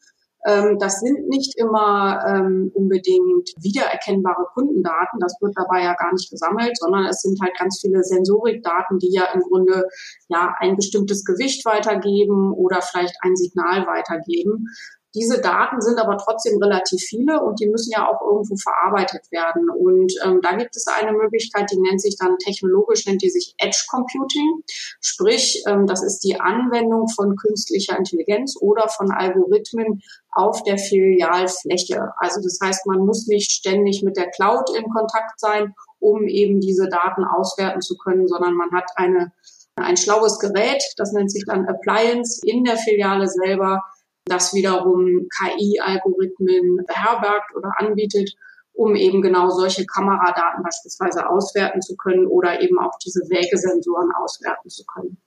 Ähm, 0.45 0.77
das 0.79 0.99
sind 0.99 1.27
nicht 1.27 1.57
immer 1.57 2.23
ähm, 2.27 2.71
unbedingt 2.73 3.49
wiedererkennbare 3.57 4.45
Kundendaten. 4.53 5.19
Das 5.19 5.35
wird 5.41 5.53
dabei 5.55 5.83
ja 5.83 5.95
gar 5.95 6.13
nicht 6.13 6.29
gesammelt, 6.29 6.77
sondern 6.77 7.05
es 7.05 7.21
sind 7.21 7.39
halt 7.41 7.57
ganz 7.57 7.79
viele 7.81 8.03
Sensorikdaten, 8.03 8.99
die 8.99 9.11
ja 9.11 9.25
im 9.33 9.41
Grunde 9.41 9.87
ja 10.27 10.53
ein 10.59 10.75
bestimmtes 10.75 11.25
Gewicht 11.25 11.65
weitergeben 11.65 12.53
oder 12.53 12.81
vielleicht 12.81 13.15
ein 13.21 13.35
Signal 13.35 13.87
weitergeben. 13.87 14.67
Diese 15.15 15.39
Daten 15.39 15.79
sind 15.79 15.97
aber 15.97 16.17
trotzdem 16.17 16.61
relativ 16.61 17.01
viele 17.01 17.41
und 17.41 17.59
die 17.61 17.69
müssen 17.69 17.91
ja 17.91 18.07
auch 18.07 18.21
irgendwo 18.21 18.57
verarbeitet 18.57 19.31
werden. 19.31 19.69
Und 19.69 20.13
ähm, 20.25 20.41
da 20.43 20.55
gibt 20.57 20.75
es 20.75 20.85
eine 20.87 21.13
Möglichkeit, 21.13 21.71
die 21.71 21.79
nennt 21.79 22.01
sich 22.01 22.17
dann 22.17 22.37
technologisch, 22.37 23.05
nennt 23.05 23.21
die 23.21 23.29
sich 23.29 23.55
Edge 23.57 23.85
Computing. 23.89 24.61
Sprich, 24.99 25.63
ähm, 25.67 25.87
das 25.87 26.03
ist 26.03 26.19
die 26.19 26.39
Anwendung 26.39 27.07
von 27.07 27.37
künstlicher 27.37 27.97
Intelligenz 27.97 28.57
oder 28.59 28.89
von 28.89 29.09
Algorithmen 29.11 30.01
auf 30.31 30.63
der 30.63 30.77
Filialfläche. 30.77 32.11
Also 32.17 32.41
das 32.41 32.59
heißt, 32.61 32.85
man 32.85 32.99
muss 32.99 33.25
nicht 33.27 33.51
ständig 33.51 34.03
mit 34.03 34.17
der 34.17 34.29
Cloud 34.31 34.69
in 34.77 34.89
Kontakt 34.89 35.39
sein, 35.39 35.73
um 35.99 36.27
eben 36.27 36.59
diese 36.59 36.89
Daten 36.89 37.23
auswerten 37.23 37.81
zu 37.81 37.95
können, 37.97 38.27
sondern 38.27 38.53
man 38.53 38.71
hat 38.73 38.91
eine, 38.95 39.31
ein 39.77 39.95
schlaues 39.95 40.39
Gerät, 40.39 40.83
das 40.97 41.13
nennt 41.13 41.31
sich 41.31 41.45
dann 41.47 41.67
Appliance 41.67 42.41
in 42.43 42.65
der 42.65 42.75
Filiale 42.75 43.29
selber, 43.29 43.81
das 44.25 44.53
wiederum 44.53 45.27
KI-Algorithmen 45.29 46.85
beherbergt 46.87 47.55
oder 47.55 47.71
anbietet, 47.77 48.35
um 48.73 48.95
eben 48.95 49.21
genau 49.21 49.49
solche 49.49 49.85
Kameradaten 49.85 50.63
beispielsweise 50.63 51.29
auswerten 51.29 51.81
zu 51.81 51.95
können 51.95 52.27
oder 52.27 52.61
eben 52.61 52.79
auch 52.79 52.97
diese 53.03 53.21
Wägesensoren 53.29 54.11
auswerten 54.17 54.69
zu 54.69 54.83
können. 54.85 55.17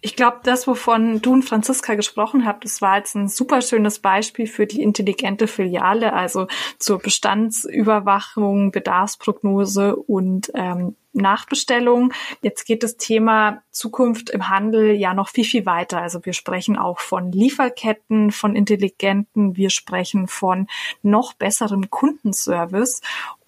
Ich 0.00 0.16
glaube, 0.16 0.40
das, 0.42 0.66
wovon 0.66 1.20
du 1.20 1.32
und 1.32 1.44
Franziska 1.44 1.94
gesprochen 1.94 2.46
habt, 2.46 2.64
das 2.64 2.82
war 2.82 2.98
jetzt 2.98 3.14
ein 3.14 3.28
super 3.28 3.62
schönes 3.62 3.98
Beispiel 3.98 4.46
für 4.46 4.66
die 4.66 4.82
intelligente 4.82 5.46
Filiale, 5.46 6.12
also 6.12 6.46
zur 6.78 6.98
Bestandsüberwachung, 6.98 8.70
Bedarfsprognose 8.70 9.96
und 9.96 10.50
ähm, 10.54 10.96
Nachbestellung. 11.12 12.12
Jetzt 12.40 12.64
geht 12.64 12.82
das 12.82 12.96
Thema 12.96 13.62
Zukunft 13.70 14.30
im 14.30 14.48
Handel 14.48 14.92
ja 14.92 15.14
noch 15.14 15.28
viel, 15.28 15.44
viel 15.44 15.66
weiter. 15.66 16.00
Also 16.00 16.24
wir 16.24 16.32
sprechen 16.32 16.78
auch 16.78 17.00
von 17.00 17.32
Lieferketten, 17.32 18.30
von 18.30 18.56
intelligenten, 18.56 19.56
wir 19.56 19.70
sprechen 19.70 20.26
von 20.26 20.68
noch 21.02 21.34
besserem 21.34 21.90
Kundenservice. 21.90 23.02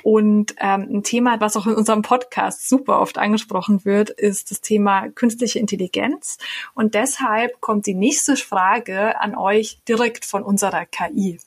Und 0.04 0.54
ähm, 0.58 0.86
ein 0.96 1.02
Thema, 1.02 1.40
was 1.40 1.56
auch 1.56 1.66
in 1.66 1.76
unserem 1.76 2.02
Podcast 2.02 2.68
super 2.68 3.00
oft 3.00 3.16
angesprochen 3.16 3.86
wird, 3.86 4.10
ist 4.10 4.50
das 4.50 4.60
Thema 4.60 5.08
künstliche 5.08 5.58
Intelligenz. 5.58 6.36
Und 6.74 6.92
deshalb 6.92 7.58
kommt 7.62 7.86
die 7.86 7.94
nächste 7.94 8.36
Frage 8.36 9.18
an 9.18 9.34
euch 9.34 9.80
direkt 9.88 10.26
von 10.26 10.42
unserer 10.42 10.84
KI. 10.84 11.40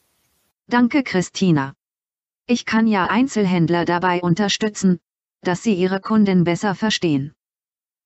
Danke, 0.66 1.04
Christina. 1.04 1.76
Ich 2.48 2.66
kann 2.66 2.88
ja 2.88 3.06
Einzelhändler 3.06 3.86
dabei 3.86 4.22
unterstützen, 4.22 5.00
dass 5.44 5.62
sie 5.62 5.76
ihre 5.76 6.02
Kunden 6.02 6.44
besser 6.44 6.74
verstehen. 6.74 7.36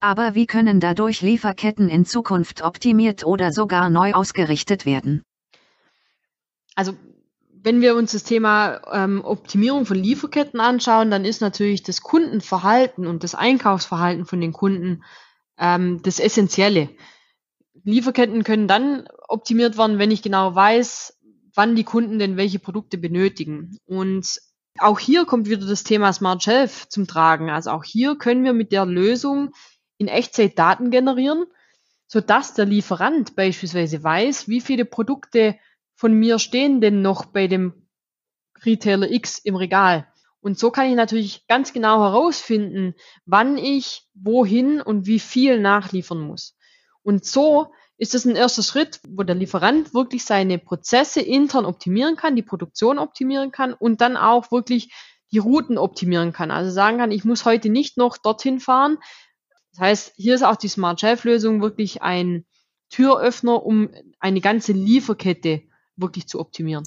Aber 0.01 0.35
wie 0.35 0.47
können 0.47 0.81
dadurch 0.81 1.21
Lieferketten 1.21 1.87
in 1.87 2.03
Zukunft 2.03 2.61
optimiert 2.61 3.25
oder 3.25 3.53
sogar 3.53 3.89
neu 3.89 4.11
ausgerichtet 4.11 4.85
werden? 4.85 5.23
Also 6.75 6.93
wenn 7.63 7.81
wir 7.81 7.95
uns 7.95 8.11
das 8.11 8.23
Thema 8.23 8.81
ähm, 8.91 9.23
Optimierung 9.23 9.85
von 9.85 9.97
Lieferketten 9.97 10.59
anschauen, 10.59 11.11
dann 11.11 11.25
ist 11.25 11.41
natürlich 11.41 11.83
das 11.83 12.01
Kundenverhalten 12.01 13.05
und 13.05 13.23
das 13.23 13.35
Einkaufsverhalten 13.35 14.25
von 14.25 14.41
den 14.41 14.51
Kunden 14.51 15.03
ähm, 15.57 16.01
das 16.01 16.19
Essentielle. 16.19 16.89
Lieferketten 17.83 18.43
können 18.43 18.67
dann 18.67 19.07
optimiert 19.27 19.77
werden, 19.77 19.99
wenn 19.99 20.11
ich 20.11 20.21
genau 20.21 20.55
weiß, 20.55 21.19
wann 21.53 21.75
die 21.75 21.83
Kunden 21.83 22.19
denn 22.19 22.37
welche 22.37 22.59
Produkte 22.59 22.97
benötigen. 22.97 23.77
Und 23.85 24.39
auch 24.79 24.99
hier 24.99 25.25
kommt 25.25 25.49
wieder 25.49 25.65
das 25.65 25.83
Thema 25.83 26.13
Smart 26.13 26.41
Shelf 26.43 26.87
zum 26.89 27.07
Tragen. 27.07 27.49
Also 27.49 27.71
auch 27.71 27.83
hier 27.83 28.17
können 28.17 28.43
wir 28.43 28.53
mit 28.53 28.71
der 28.71 28.85
Lösung 28.85 29.51
in 29.97 30.07
Echtzeit 30.07 30.57
Daten 30.57 30.89
generieren, 30.89 31.45
sodass 32.07 32.53
der 32.53 32.65
Lieferant 32.65 33.35
beispielsweise 33.35 34.03
weiß, 34.03 34.47
wie 34.47 34.61
viele 34.61 34.85
Produkte 34.85 35.55
von 36.01 36.15
mir 36.15 36.39
stehen 36.39 36.81
denn 36.81 37.03
noch 37.03 37.25
bei 37.25 37.45
dem 37.45 37.87
Retailer 38.65 39.11
X 39.11 39.37
im 39.37 39.55
Regal. 39.55 40.07
Und 40.39 40.57
so 40.57 40.71
kann 40.71 40.89
ich 40.89 40.95
natürlich 40.95 41.45
ganz 41.45 41.73
genau 41.73 41.99
herausfinden, 41.99 42.95
wann 43.27 43.55
ich 43.55 44.07
wohin 44.15 44.81
und 44.81 45.05
wie 45.05 45.19
viel 45.19 45.59
nachliefern 45.59 46.19
muss. 46.19 46.57
Und 47.03 47.23
so 47.23 47.71
ist 47.97 48.15
es 48.15 48.25
ein 48.25 48.35
erster 48.35 48.63
Schritt, 48.63 48.99
wo 49.09 49.21
der 49.21 49.35
Lieferant 49.35 49.93
wirklich 49.93 50.25
seine 50.25 50.57
Prozesse 50.57 51.21
intern 51.21 51.65
optimieren 51.65 52.15
kann, 52.15 52.35
die 52.35 52.41
Produktion 52.41 52.97
optimieren 52.97 53.51
kann 53.51 53.71
und 53.71 54.01
dann 54.01 54.17
auch 54.17 54.51
wirklich 54.51 54.91
die 55.31 55.37
Routen 55.37 55.77
optimieren 55.77 56.33
kann. 56.33 56.49
Also 56.49 56.71
sagen 56.71 56.97
kann, 56.97 57.11
ich 57.11 57.25
muss 57.25 57.45
heute 57.45 57.69
nicht 57.69 57.97
noch 57.97 58.17
dorthin 58.17 58.59
fahren. 58.59 58.97
Das 59.73 59.81
heißt, 59.81 60.13
hier 60.15 60.33
ist 60.33 60.43
auch 60.43 60.55
die 60.55 60.67
Smart 60.67 60.99
Shelf 60.99 61.25
Lösung 61.25 61.61
wirklich 61.61 62.01
ein 62.01 62.47
Türöffner, 62.89 63.63
um 63.63 63.91
eine 64.19 64.41
ganze 64.41 64.71
Lieferkette 64.71 65.61
wirklich 66.01 66.27
zu 66.27 66.39
optimieren. 66.39 66.83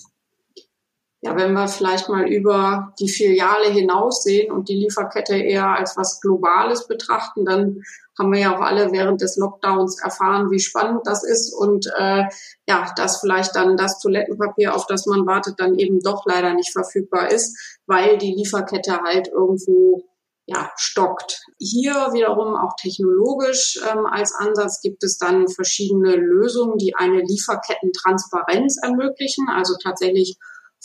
ja, 1.23 1.35
wenn 1.37 1.55
wir 1.55 1.69
vielleicht 1.69 2.09
mal 2.11 2.29
über 2.29 2.93
die 3.01 3.09
Filiale 3.09 3.71
hinaussehen 3.71 4.53
und 4.53 4.69
die 4.69 4.77
Lieferkette 4.77 5.37
eher 5.37 5.69
als 5.69 5.97
was 5.97 6.21
Globales 6.21 6.87
betrachten, 6.87 7.47
dann 7.47 7.83
haben 8.19 8.33
wir 8.33 8.41
ja 8.41 8.55
auch 8.55 8.61
alle 8.61 8.93
während 8.93 9.21
des 9.21 9.37
Lockdowns 9.37 10.01
erfahren, 10.03 10.51
wie 10.51 10.61
spannend 10.61 11.01
das 11.05 11.25
ist 11.25 11.53
und 11.53 11.87
äh, 11.99 12.25
ja, 12.69 12.93
dass 12.97 13.21
vielleicht 13.21 13.57
dann 13.57 13.77
das 13.77 14.01
Toilettenpapier, 14.01 14.75
auf 14.75 14.87
das 14.87 15.07
man 15.07 15.27
wartet, 15.27 15.55
dann 15.59 15.79
eben 15.79 16.01
doch 16.01 16.25
leider 16.27 16.55
nicht 16.55 16.73
verfügbar 16.73 17.31
ist, 17.31 17.79
weil 17.87 18.19
die 18.19 18.35
Lieferkette 18.35 19.01
halt 19.03 19.29
irgendwo 19.29 20.05
ja, 20.47 20.71
stockt. 20.77 21.41
Hier 21.59 21.95
wiederum 22.13 22.55
auch 22.55 22.77
technologisch 22.81 23.79
ähm, 23.91 24.07
als 24.07 24.35
Ansatz 24.35 24.81
gibt 24.81 25.03
es 25.03 25.17
dann 25.17 25.49
verschiedene 25.49 26.17
Lösungen, 26.17 26.77
die 26.77 26.95
eine 26.95 27.23
Lieferkettentransparenz 27.23 28.79
ermöglichen, 28.83 29.49
also 29.49 29.75
tatsächlich 29.83 30.37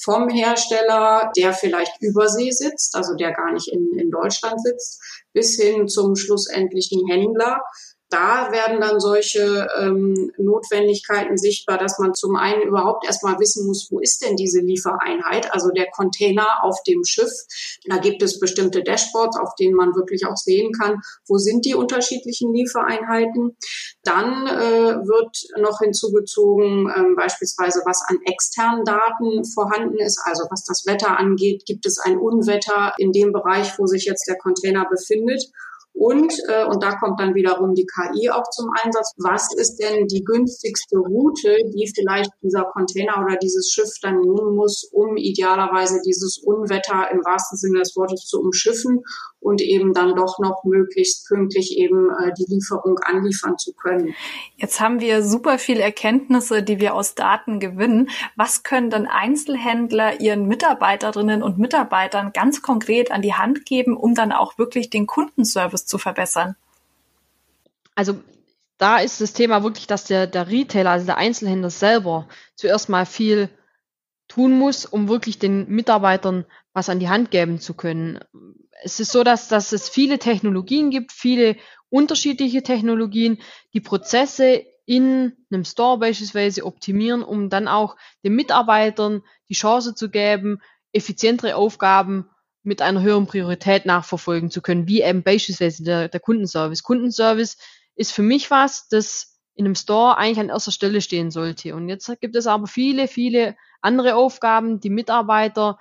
vom 0.01 0.29
Hersteller, 0.29 1.31
der 1.35 1.51
vielleicht 1.53 2.01
übersee 2.01 2.51
sitzt, 2.51 2.95
also 2.95 3.15
der 3.15 3.33
gar 3.33 3.51
nicht 3.51 3.67
in, 3.67 3.91
in 3.97 4.11
Deutschland 4.11 4.61
sitzt, 4.63 5.01
bis 5.33 5.55
hin 5.55 5.89
zum 5.89 6.15
schlussendlichen 6.15 7.05
Händler, 7.07 7.61
da 8.09 8.51
werden 8.51 8.81
dann 8.81 8.99
solche 8.99 9.67
ähm, 9.79 10.31
Notwendigkeiten 10.37 11.37
sichtbar, 11.37 11.77
dass 11.77 11.99
man 11.99 12.15
zum 12.15 12.35
einen 12.35 12.63
überhaupt 12.63 13.05
erstmal 13.05 13.39
wissen 13.39 13.67
muss, 13.67 13.87
wo 13.91 13.99
ist 13.99 14.23
denn 14.23 14.35
diese 14.35 14.61
Liefereinheit, 14.61 15.53
also 15.53 15.69
der 15.69 15.91
Container 15.91 16.63
auf 16.63 16.81
dem 16.87 17.03
Schiff. 17.05 17.31
Da 17.85 17.97
gibt 17.97 18.23
es 18.23 18.39
bestimmte 18.39 18.83
Dashboards, 18.83 19.37
auf 19.39 19.53
denen 19.55 19.75
man 19.75 19.95
wirklich 19.95 20.25
auch 20.25 20.37
sehen 20.37 20.71
kann, 20.73 21.01
wo 21.27 21.37
sind 21.37 21.65
die 21.65 21.75
unterschiedlichen 21.75 22.51
Liefereinheiten. 22.51 23.55
Dann 24.03 24.47
äh, 24.47 24.95
wird 25.05 25.37
noch 25.59 25.79
hinzugezogen, 25.79 26.91
ähm, 26.95 27.15
beispielsweise 27.15 27.83
was 27.85 28.01
an 28.07 28.17
externen 28.25 28.85
Daten 28.85 29.45
vorhanden 29.45 29.99
ist, 29.99 30.19
also 30.23 30.45
was 30.49 30.63
das 30.63 30.85
Wetter 30.87 31.17
angeht, 31.17 31.63
gibt 31.65 31.85
es 31.85 31.99
ein 31.99 32.17
Unwetter 32.17 32.93
in 32.97 33.11
dem 33.11 33.31
Bereich, 33.31 33.77
wo 33.77 33.85
sich 33.85 34.05
jetzt 34.05 34.27
der 34.27 34.37
Container 34.37 34.87
befindet. 34.89 35.43
Und, 35.99 36.31
äh, 36.47 36.63
und 36.63 36.81
da 36.81 36.95
kommt 36.95 37.19
dann 37.19 37.35
wiederum 37.35 37.75
die 37.75 37.85
KI 37.85 38.29
auch 38.29 38.49
zum 38.51 38.71
Einsatz. 38.81 39.13
Was 39.17 39.53
ist 39.53 39.75
denn 39.79 40.07
die 40.07 40.23
günstigste 40.23 40.97
Route, 40.97 41.57
die 41.75 41.91
vielleicht 41.93 42.31
dieser 42.41 42.63
Container 42.71 43.21
oder 43.21 43.35
dieses 43.35 43.69
Schiff 43.69 43.91
dann 44.01 44.21
nehmen 44.21 44.55
muss, 44.55 44.89
um 44.93 45.17
idealerweise 45.17 45.99
dieses 46.05 46.37
Unwetter 46.37 47.11
im 47.11 47.19
wahrsten 47.25 47.57
Sinne 47.57 47.79
des 47.79 47.97
Wortes 47.97 48.23
zu 48.27 48.39
umschiffen 48.39 49.03
und 49.41 49.61
eben 49.61 49.93
dann 49.93 50.15
doch 50.15 50.39
noch 50.39 50.63
möglichst 50.63 51.27
pünktlich 51.27 51.77
eben 51.77 52.09
äh, 52.09 52.31
die 52.37 52.45
Lieferung 52.47 52.97
anliefern 52.99 53.57
zu 53.57 53.73
können. 53.73 54.13
Jetzt 54.55 54.79
haben 54.79 55.01
wir 55.01 55.23
super 55.23 55.59
viele 55.59 55.81
Erkenntnisse, 55.81 56.63
die 56.63 56.79
wir 56.79 56.93
aus 56.93 57.15
Daten 57.15 57.59
gewinnen. 57.59 58.09
Was 58.37 58.63
können 58.63 58.89
dann 58.89 59.05
Einzelhändler 59.05 60.21
ihren 60.21 60.47
Mitarbeiterinnen 60.47 61.43
und 61.43 61.57
Mitarbeitern 61.57 62.31
ganz 62.33 62.61
konkret 62.61 63.11
an 63.11 63.21
die 63.21 63.33
Hand 63.33 63.65
geben, 63.65 63.97
um 63.97 64.13
dann 64.13 64.31
auch 64.31 64.57
wirklich 64.57 64.89
den 64.89 65.07
Kundenservice 65.07 65.88
zu 65.89 65.97
verbessern? 65.97 66.55
Also 67.95 68.21
da 68.77 68.99
ist 68.99 69.19
das 69.19 69.33
Thema 69.33 69.63
wirklich, 69.63 69.87
dass 69.87 70.05
der, 70.05 70.27
der 70.27 70.47
Retailer, 70.47 70.91
also 70.91 71.05
der 71.05 71.17
Einzelhändler 71.17 71.69
selber 71.69 72.29
zuerst 72.55 72.87
mal 72.87 73.05
viel 73.05 73.49
tun 74.27 74.57
muss, 74.57 74.85
um 74.85 75.09
wirklich 75.09 75.39
den 75.39 75.67
Mitarbeitern 75.67 76.45
was 76.71 76.87
an 76.87 76.99
die 76.99 77.09
Hand 77.09 77.31
geben 77.31 77.59
zu 77.59 77.73
können 77.73 78.19
es 78.81 78.99
ist 78.99 79.11
so, 79.11 79.23
dass, 79.23 79.47
dass 79.47 79.71
es 79.71 79.89
viele 79.89 80.19
Technologien 80.19 80.89
gibt, 80.89 81.11
viele 81.11 81.57
unterschiedliche 81.89 82.63
Technologien, 82.63 83.39
die 83.73 83.81
Prozesse 83.81 84.65
in 84.85 85.33
einem 85.51 85.65
Store 85.65 85.97
beispielsweise 85.99 86.65
optimieren, 86.65 87.23
um 87.23 87.49
dann 87.49 87.67
auch 87.67 87.95
den 88.23 88.35
Mitarbeitern 88.35 89.21
die 89.49 89.53
Chance 89.53 89.95
zu 89.95 90.09
geben, 90.09 90.61
effizientere 90.91 91.55
Aufgaben 91.55 92.29
mit 92.63 92.81
einer 92.81 93.01
höheren 93.01 93.27
Priorität 93.27 93.85
nachverfolgen 93.85 94.51
zu 94.51 94.61
können, 94.61 94.87
wie 94.87 95.01
eben 95.01 95.23
beispielsweise 95.23 95.83
der, 95.83 96.09
der 96.09 96.19
Kundenservice. 96.19 96.83
Kundenservice 96.83 97.57
ist 97.95 98.11
für 98.11 98.21
mich 98.21 98.51
was, 98.51 98.87
das 98.89 99.39
in 99.55 99.65
einem 99.65 99.75
Store 99.75 100.17
eigentlich 100.17 100.39
an 100.39 100.49
erster 100.49 100.71
Stelle 100.71 101.01
stehen 101.01 101.31
sollte. 101.31 101.75
Und 101.75 101.89
jetzt 101.89 102.09
gibt 102.21 102.35
es 102.35 102.47
aber 102.47 102.67
viele, 102.67 103.07
viele 103.07 103.55
andere 103.81 104.15
Aufgaben, 104.15 104.79
die 104.79 104.89
Mitarbeiter 104.89 105.79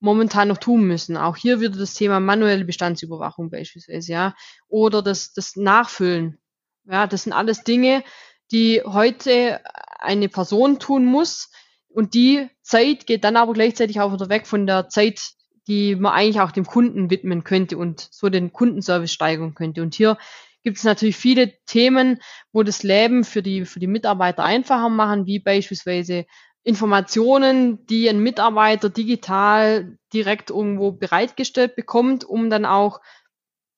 momentan 0.00 0.48
noch 0.48 0.58
tun 0.58 0.84
müssen. 0.84 1.16
Auch 1.16 1.36
hier 1.36 1.60
wieder 1.60 1.76
das 1.76 1.94
Thema 1.94 2.20
manuelle 2.20 2.64
Bestandsüberwachung 2.64 3.50
beispielsweise, 3.50 4.12
ja, 4.12 4.34
oder 4.68 5.02
das, 5.02 5.32
das 5.32 5.56
Nachfüllen. 5.56 6.38
Ja, 6.84 7.06
das 7.06 7.24
sind 7.24 7.32
alles 7.32 7.64
Dinge, 7.64 8.02
die 8.50 8.82
heute 8.84 9.60
eine 9.98 10.28
Person 10.28 10.78
tun 10.78 11.04
muss 11.04 11.50
und 11.88 12.14
die 12.14 12.48
Zeit 12.62 13.06
geht 13.06 13.24
dann 13.24 13.36
aber 13.36 13.52
gleichzeitig 13.52 14.00
auch 14.00 14.12
wieder 14.12 14.28
weg 14.28 14.46
von 14.46 14.66
der 14.66 14.88
Zeit, 14.88 15.32
die 15.68 15.94
man 15.94 16.12
eigentlich 16.12 16.40
auch 16.40 16.50
dem 16.50 16.64
Kunden 16.64 17.10
widmen 17.10 17.44
könnte 17.44 17.76
und 17.76 18.08
so 18.10 18.30
den 18.30 18.52
Kundenservice 18.52 19.12
steigern 19.12 19.54
könnte. 19.54 19.82
Und 19.82 19.94
hier 19.94 20.16
gibt 20.64 20.78
es 20.78 20.84
natürlich 20.84 21.16
viele 21.16 21.52
Themen, 21.66 22.20
wo 22.52 22.62
das 22.62 22.82
Leben 22.82 23.22
für 23.22 23.42
die, 23.42 23.64
für 23.66 23.78
die 23.78 23.86
Mitarbeiter 23.86 24.44
einfacher 24.44 24.88
machen, 24.88 25.26
wie 25.26 25.38
beispielsweise 25.38 26.26
Informationen, 26.64 27.86
die 27.86 28.08
ein 28.08 28.22
Mitarbeiter 28.22 28.90
digital 28.90 29.96
direkt 30.12 30.50
irgendwo 30.50 30.92
bereitgestellt 30.92 31.76
bekommt, 31.76 32.24
um 32.24 32.50
dann 32.50 32.64
auch 32.64 33.00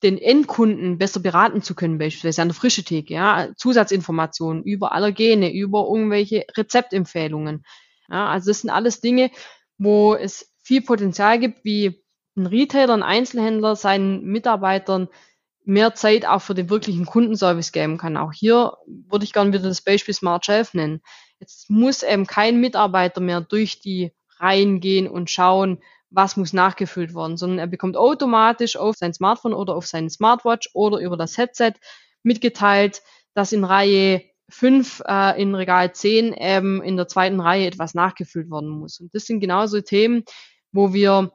den 0.03 0.17
Endkunden 0.17 0.97
besser 0.97 1.21
beraten 1.21 1.63
zu 1.63 1.75
können, 1.75 1.99
beispielsweise 1.99 2.43
an 2.43 2.49
der 2.49 2.55
frische 2.55 2.85
Theke, 2.85 3.15
ja, 3.15 3.51
Zusatzinformationen 3.57 4.63
über 4.63 4.93
Allergene, 4.93 5.53
über 5.53 5.87
irgendwelche 5.87 6.47
Rezeptempfehlungen. 6.57 7.65
Ja, 8.09 8.29
also 8.29 8.51
das 8.51 8.63
sind 8.63 8.71
alles 8.71 9.01
Dinge, 9.01 9.31
wo 9.77 10.15
es 10.15 10.50
viel 10.71 10.83
Potenzial 10.83 11.41
gibt, 11.41 11.65
wie 11.65 12.01
ein 12.37 12.47
Retailer, 12.47 12.95
ein 12.95 13.03
Einzelhändler 13.03 13.75
seinen 13.75 14.23
Mitarbeitern 14.23 15.09
mehr 15.65 15.97
Zeit 15.97 16.25
auch 16.25 16.43
für 16.43 16.55
den 16.55 16.71
wirklichen 16.71 17.07
Kundenservice 17.07 17.73
geben 17.73 17.99
kann. 17.99 18.17
Auch 18.17 18.33
hier 18.33 18.75
würde 18.87 19.25
ich 19.25 19.33
gerne 19.33 19.53
wieder 19.53 19.65
das 19.65 19.83
Beispiel 19.83 20.15
Smart 20.15 20.47
Shelf 20.47 20.73
nennen. 20.73 21.01
Jetzt 21.41 21.71
muss 21.71 22.05
eben 22.05 22.25
kein 22.25 22.61
Mitarbeiter 22.61 23.21
mehr 23.21 23.41
durch 23.41 23.81
die 23.81 24.13
Reihen 24.39 24.79
gehen 24.79 25.09
und 25.09 25.29
schauen, 25.29 25.83
was 26.09 26.37
muss 26.37 26.53
nachgefüllt 26.53 27.17
werden, 27.17 27.37
sondern 27.37 27.59
er 27.59 27.67
bekommt 27.67 27.97
automatisch 27.97 28.77
auf 28.77 28.95
sein 28.95 29.13
Smartphone 29.13 29.55
oder 29.55 29.75
auf 29.75 29.89
seinen 29.89 30.09
Smartwatch 30.09 30.71
oder 30.73 30.99
über 30.99 31.17
das 31.17 31.37
Headset 31.37 31.73
mitgeteilt, 32.23 33.03
dass 33.35 33.51
in 33.51 33.65
Reihe 33.65 34.23
5 34.49 35.03
äh, 35.05 35.43
in 35.43 35.53
Regal 35.57 35.93
10 35.93 36.33
eben 36.33 36.81
in 36.81 36.97
der 36.97 37.09
zweiten 37.09 37.41
Reihe 37.41 37.67
etwas 37.67 37.95
nachgefüllt 37.95 38.53
werden 38.53 38.69
muss. 38.69 39.01
Und 39.01 39.13
das 39.17 39.27
sind 39.27 39.41
genauso 39.41 39.81
Themen, 39.81 40.23
wo 40.73 40.93
wir 40.93 41.33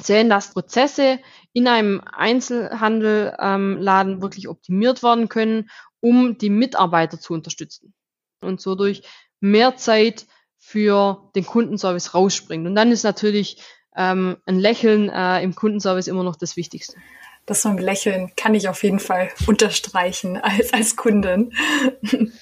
sehen, 0.00 0.30
dass 0.30 0.52
Prozesse 0.52 1.18
in 1.52 1.68
einem 1.68 2.00
Einzelhandelladen 2.00 4.14
ähm, 4.14 4.22
wirklich 4.22 4.48
optimiert 4.48 5.02
werden 5.02 5.28
können, 5.28 5.68
um 6.00 6.38
die 6.38 6.50
Mitarbeiter 6.50 7.20
zu 7.20 7.34
unterstützen 7.34 7.92
und 8.40 8.60
so 8.60 8.74
durch 8.74 9.02
mehr 9.40 9.76
Zeit 9.76 10.26
für 10.58 11.30
den 11.34 11.44
Kundenservice 11.44 12.14
rausspringt. 12.14 12.66
Und 12.66 12.74
dann 12.74 12.92
ist 12.92 13.02
natürlich 13.02 13.62
ähm, 13.96 14.38
ein 14.46 14.58
Lächeln 14.58 15.10
äh, 15.10 15.42
im 15.42 15.54
Kundenservice 15.54 16.06
immer 16.06 16.22
noch 16.22 16.36
das 16.36 16.56
Wichtigste. 16.56 16.96
Das 17.44 17.62
so 17.62 17.68
ein 17.68 17.78
Lächeln 17.78 18.30
kann 18.36 18.54
ich 18.54 18.68
auf 18.68 18.84
jeden 18.84 19.00
Fall 19.00 19.30
unterstreichen 19.46 20.36
als, 20.36 20.72
als 20.72 20.96
Kundin. 20.96 21.52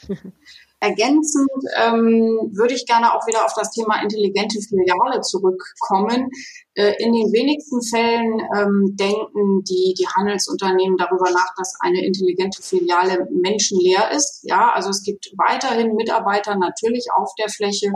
Ergänzend 0.80 1.50
ähm, 1.76 2.50
würde 2.52 2.72
ich 2.72 2.86
gerne 2.86 3.12
auch 3.14 3.26
wieder 3.26 3.44
auf 3.44 3.52
das 3.54 3.70
Thema 3.70 4.02
intelligente 4.02 4.58
Filiale 4.60 5.20
zurückkommen. 5.20 6.30
Äh, 6.74 6.94
in 6.98 7.12
den 7.12 7.30
wenigsten 7.32 7.82
Fällen 7.82 8.40
ähm, 8.56 8.96
denken 8.96 9.62
die, 9.64 9.94
die 9.98 10.06
Handelsunternehmen 10.08 10.96
darüber 10.96 11.30
nach, 11.30 11.52
dass 11.58 11.76
eine 11.80 12.02
intelligente 12.02 12.62
Filiale 12.62 13.28
menschenleer 13.30 14.10
ist. 14.12 14.40
Ja, 14.44 14.70
also 14.72 14.88
es 14.88 15.02
gibt 15.02 15.30
weiterhin 15.36 15.96
Mitarbeiter 15.96 16.56
natürlich 16.56 17.08
auf 17.14 17.34
der 17.38 17.50
Fläche. 17.50 17.92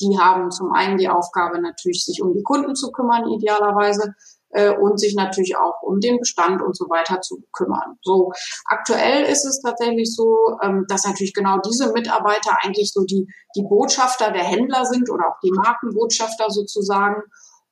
Die 0.00 0.16
haben 0.16 0.52
zum 0.52 0.72
einen 0.72 0.96
die 0.96 1.08
Aufgabe 1.08 1.60
natürlich, 1.60 2.04
sich 2.04 2.22
um 2.22 2.32
die 2.32 2.44
Kunden 2.44 2.76
zu 2.76 2.92
kümmern, 2.92 3.28
idealerweise 3.28 4.14
äh, 4.50 4.70
und 4.70 4.98
sich 4.98 5.14
natürlich 5.14 5.56
auch 5.56 5.82
um 5.82 6.00
den 6.00 6.18
Bestand 6.18 6.62
und 6.62 6.76
so 6.76 6.86
weiter 6.86 7.20
zu 7.20 7.42
kümmern. 7.52 7.98
So 8.02 8.32
aktuell 8.66 9.24
ist 9.24 9.44
es 9.44 9.60
tatsächlich 9.60 10.14
so, 10.14 10.58
ähm, 10.62 10.84
dass 10.88 11.04
natürlich 11.04 11.34
genau 11.34 11.58
diese 11.58 11.92
Mitarbeiter 11.92 12.56
eigentlich 12.62 12.92
so 12.92 13.04
die 13.04 13.26
die 13.56 13.62
Botschafter 13.62 14.30
der 14.30 14.44
Händler 14.44 14.84
sind 14.84 15.10
oder 15.10 15.28
auch 15.28 15.40
die 15.42 15.52
Markenbotschafter 15.52 16.50
sozusagen. 16.50 17.22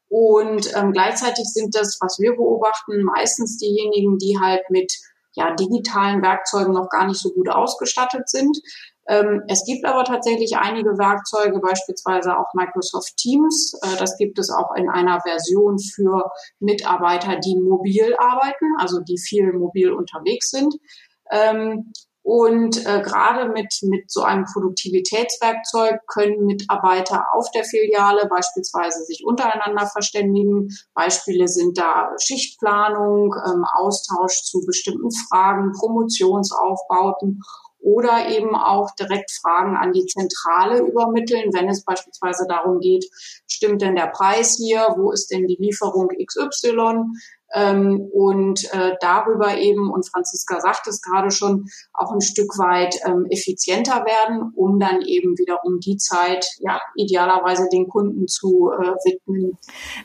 Und 0.09 0.73
ähm, 0.77 0.93
gleichzeitig 0.93 1.47
sind 1.47 1.75
das, 1.75 1.99
was 2.01 2.19
wir 2.21 2.37
beobachten, 2.37 3.03
meistens 3.03 3.59
diejenigen, 3.59 4.19
die 4.19 4.39
halt 4.41 4.63
mit 4.71 4.93
ja, 5.33 5.55
digitalen 5.55 6.23
Werkzeugen 6.23 6.73
noch 6.73 6.89
gar 6.89 7.07
nicht 7.07 7.21
so 7.21 7.31
gut 7.31 7.49
ausgestattet 7.49 8.29
sind. 8.29 8.57
Ähm, 9.09 9.43
es 9.49 9.65
gibt 9.65 9.85
aber 9.85 10.05
tatsächlich 10.05 10.57
einige 10.57 10.99
Werkzeuge, 10.99 11.61
beispielsweise 11.61 12.39
auch 12.39 12.53
Microsoft 12.55 13.17
Teams. 13.17 13.79
Äh, 13.83 13.97
das 13.99 14.17
gibt 14.17 14.39
es 14.39 14.51
auch 14.51 14.75
in 14.77 14.89
einer 14.89 15.21
Version 15.21 15.79
für 15.79 16.31
Mitarbeiter, 16.59 17.37
die 17.37 17.57
mobil 17.57 18.15
arbeiten, 18.19 18.67
also 18.79 19.01
die 19.01 19.19
viel 19.19 19.53
mobil 19.53 19.93
unterwegs 19.93 20.51
sind. 20.51 20.75
Ähm, 21.31 21.93
Und 22.29 22.85
äh, 22.85 23.03
gerade 23.03 23.53
mit, 23.53 23.73
mit 23.83 24.11
so 24.11 24.23
einem 24.23 24.47
Produktivitätswerkzeug 24.53 26.01
können 26.09 26.45
Mitarbeiter 26.45 27.27
auf 27.33 27.49
der 27.53 27.63
Filiale 27.63 28.27
beispielsweise 28.29 29.05
sich 29.05 29.23
untereinander 29.25 29.87
verständigen. 29.87 30.69
Beispiele 30.93 31.47
sind 31.47 31.79
da 31.79 32.11
Schichtplanung, 32.21 33.33
ähm, 33.47 33.65
Austausch 33.79 34.43
zu 34.43 34.61
bestimmten 34.67 35.11
Fragen, 35.29 35.71
Promotionsaufbauten 35.79 37.43
oder 37.87 38.29
eben 38.29 38.57
auch 38.57 38.91
direkt 38.99 39.31
Fragen 39.31 39.77
an 39.77 39.93
die 39.93 40.07
Zentrale 40.07 40.81
übermitteln, 40.81 41.53
wenn 41.55 41.69
es 41.69 41.85
beispielsweise 41.85 42.45
darum 42.49 42.81
geht, 42.81 43.07
stimmt 43.47 43.81
denn 43.81 43.95
der 43.95 44.09
Preis 44.09 44.57
hier, 44.61 44.97
wo 44.99 45.13
ist 45.13 45.31
denn 45.31 45.47
die 45.47 45.57
Lieferung 45.57 46.09
XY? 46.09 47.05
Ähm, 47.55 48.09
und 48.13 48.65
äh, 48.75 48.97
darüber 49.01 49.57
eben, 49.57 49.89
und 49.89 50.09
Franziska 50.11 50.61
sagt 50.61 50.89
es 50.89 51.01
gerade 51.01 51.31
schon, 51.31 51.67
auch 51.95 52.11
ein 52.11 52.21
Stück 52.21 52.59
weit 52.59 52.97
ähm, 53.07 53.27
effizienter 53.31 54.05
werden, 54.05 54.53
um 54.57 54.81
dann 54.81 55.01
eben 55.03 55.39
wiederum 55.39 55.79
die 55.79 55.97
Zeit, 55.97 56.45
ja, 56.59 56.81
idealerweise 56.97 57.69
den 57.73 57.89
Kunden 57.89 58.27
zu 58.27 58.73
äh, 58.73 58.91
widmen. 59.05 59.57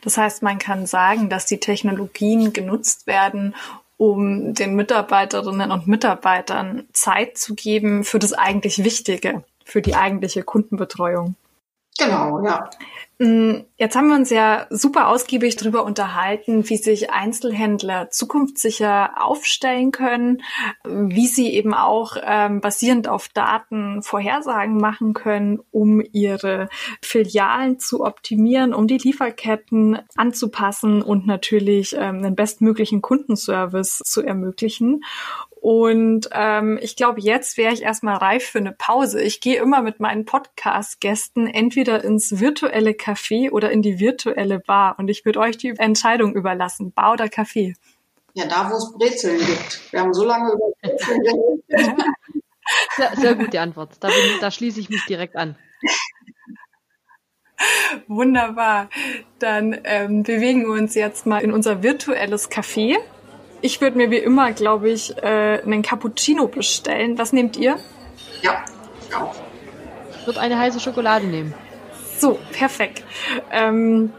Das 0.04 0.18
heißt, 0.18 0.44
man 0.44 0.60
kann 0.60 0.86
sagen, 0.86 1.30
dass 1.30 1.48
die 1.48 1.60
Technologien 1.60 2.54
genutzt 2.54 3.08
werden, 3.08 3.56
um 4.02 4.56
den 4.56 4.74
Mitarbeiterinnen 4.74 5.70
und 5.70 5.86
Mitarbeitern 5.86 6.88
Zeit 6.92 7.38
zu 7.38 7.54
geben 7.54 8.04
für 8.04 8.18
das 8.18 8.34
eigentlich 8.34 8.84
Wichtige, 8.84 9.44
für 9.64 9.84
die 9.84 9.94
eigentliche 9.94 10.42
Kundenbetreuung. 10.42 11.36
Genau, 12.00 12.44
ja. 12.44 12.70
Mm, 13.20 13.66
jetzt 13.78 13.96
haben 13.96 14.08
wir 14.08 14.16
uns 14.16 14.32
ja 14.32 14.66
super 14.72 15.10
ausgiebig 15.10 15.56
darüber 15.56 15.84
unterhalten, 15.84 16.68
wie 16.70 16.78
sich 16.78 17.12
Einzelhändler 17.12 18.10
zukunftssicher 18.10 19.22
aufstellen 19.24 19.92
können, 19.92 20.42
wie 20.84 21.28
sie 21.28 21.54
eben 21.54 21.76
auch 21.76 22.18
ähm, 22.24 22.62
basierend 22.62 23.08
auf 23.08 23.28
Daten 23.28 24.02
Vorhersagen 24.02 24.78
machen 24.78 25.14
können, 25.14 25.60
um 25.70 26.02
ihre 26.14 26.70
Filialen 27.04 27.78
zu 27.78 28.04
optimieren, 28.04 28.74
um 28.74 28.88
die 28.88 28.98
Lieferketten 28.98 30.00
anzupassen 30.16 31.04
und 31.04 31.28
natürlich 31.28 31.96
ähm, 31.96 32.24
den 32.24 32.36
bestmöglichen 32.36 33.04
Kundenservice 33.04 34.00
zu 34.04 34.24
ermöglichen. 34.24 35.04
Und 35.62 36.28
ähm, 36.32 36.80
ich 36.82 36.96
glaube, 36.96 37.22
jetzt 37.22 37.56
wäre 37.56 37.72
ich 37.72 37.84
erstmal 37.84 38.18
reif 38.18 38.46
für 38.46 38.58
eine 38.58 38.72
Pause. 38.72 39.22
Ich 39.22 39.42
gehe 39.42 39.62
immer 39.62 39.84
mit 39.84 40.00
meinen 40.00 40.26
Podcast-Gästen 40.26 41.46
entweder 41.46 42.04
ins 42.04 42.40
virtuelle 42.40 42.94
Café 42.94 43.52
oder 43.52 43.70
in 43.70 43.84
die 43.84 44.00
virtuelle 44.00 44.58
Bar. 44.58 44.96
Und 44.98 45.08
ich 45.08 45.24
würde 45.24 45.40
euch 45.40 45.58
die 45.58 45.76
Entscheidung 45.78 46.34
überlassen, 46.34 46.92
Bar 46.94 47.14
oder 47.14 47.26
Café. 47.26 47.76
Ja, 48.34 48.48
da 48.48 48.72
wo 48.72 48.76
es 48.76 48.92
Brezeln 48.94 49.38
gibt. 49.38 49.92
Wir 49.92 50.00
haben 50.00 50.16
so 50.16 50.26
lange 50.26 50.52
über 50.52 50.72
Brezeln 50.82 51.22
geredet. 51.22 52.06
Sehr, 52.96 53.12
sehr 53.18 53.36
gute 53.36 53.60
Antwort. 53.60 53.98
Da, 54.00 54.08
bin, 54.08 54.18
da 54.40 54.50
schließe 54.50 54.80
ich 54.80 54.90
mich 54.90 55.04
direkt 55.06 55.36
an. 55.36 55.58
Wunderbar. 58.08 58.90
Dann 59.40 59.78
ähm, 59.84 60.24
bewegen 60.24 60.62
wir 60.64 60.80
uns 60.80 60.96
jetzt 60.96 61.26
mal 61.26 61.40
in 61.40 61.52
unser 61.52 61.84
virtuelles 61.84 62.50
Café. 62.50 62.98
Ich 63.62 63.80
würde 63.80 63.98
mir 63.98 64.10
wie 64.10 64.18
immer, 64.18 64.52
glaube 64.54 64.90
ich, 64.90 65.16
äh, 65.18 65.62
einen 65.64 65.84
Cappuccino 65.84 66.48
bestellen. 66.48 67.18
Was 67.18 67.32
nehmt 67.32 67.58
ihr? 67.58 67.78
Ja, 68.42 68.64
ich 69.08 69.16
auch. 69.16 69.36
Ich 70.20 70.26
würde 70.26 70.40
eine 70.40 70.58
heiße 70.58 70.80
Schokolade 70.80 71.28
nehmen. 71.28 71.54
So, 72.18 72.40
perfekt. 72.52 73.04
Ähm, 73.52 74.12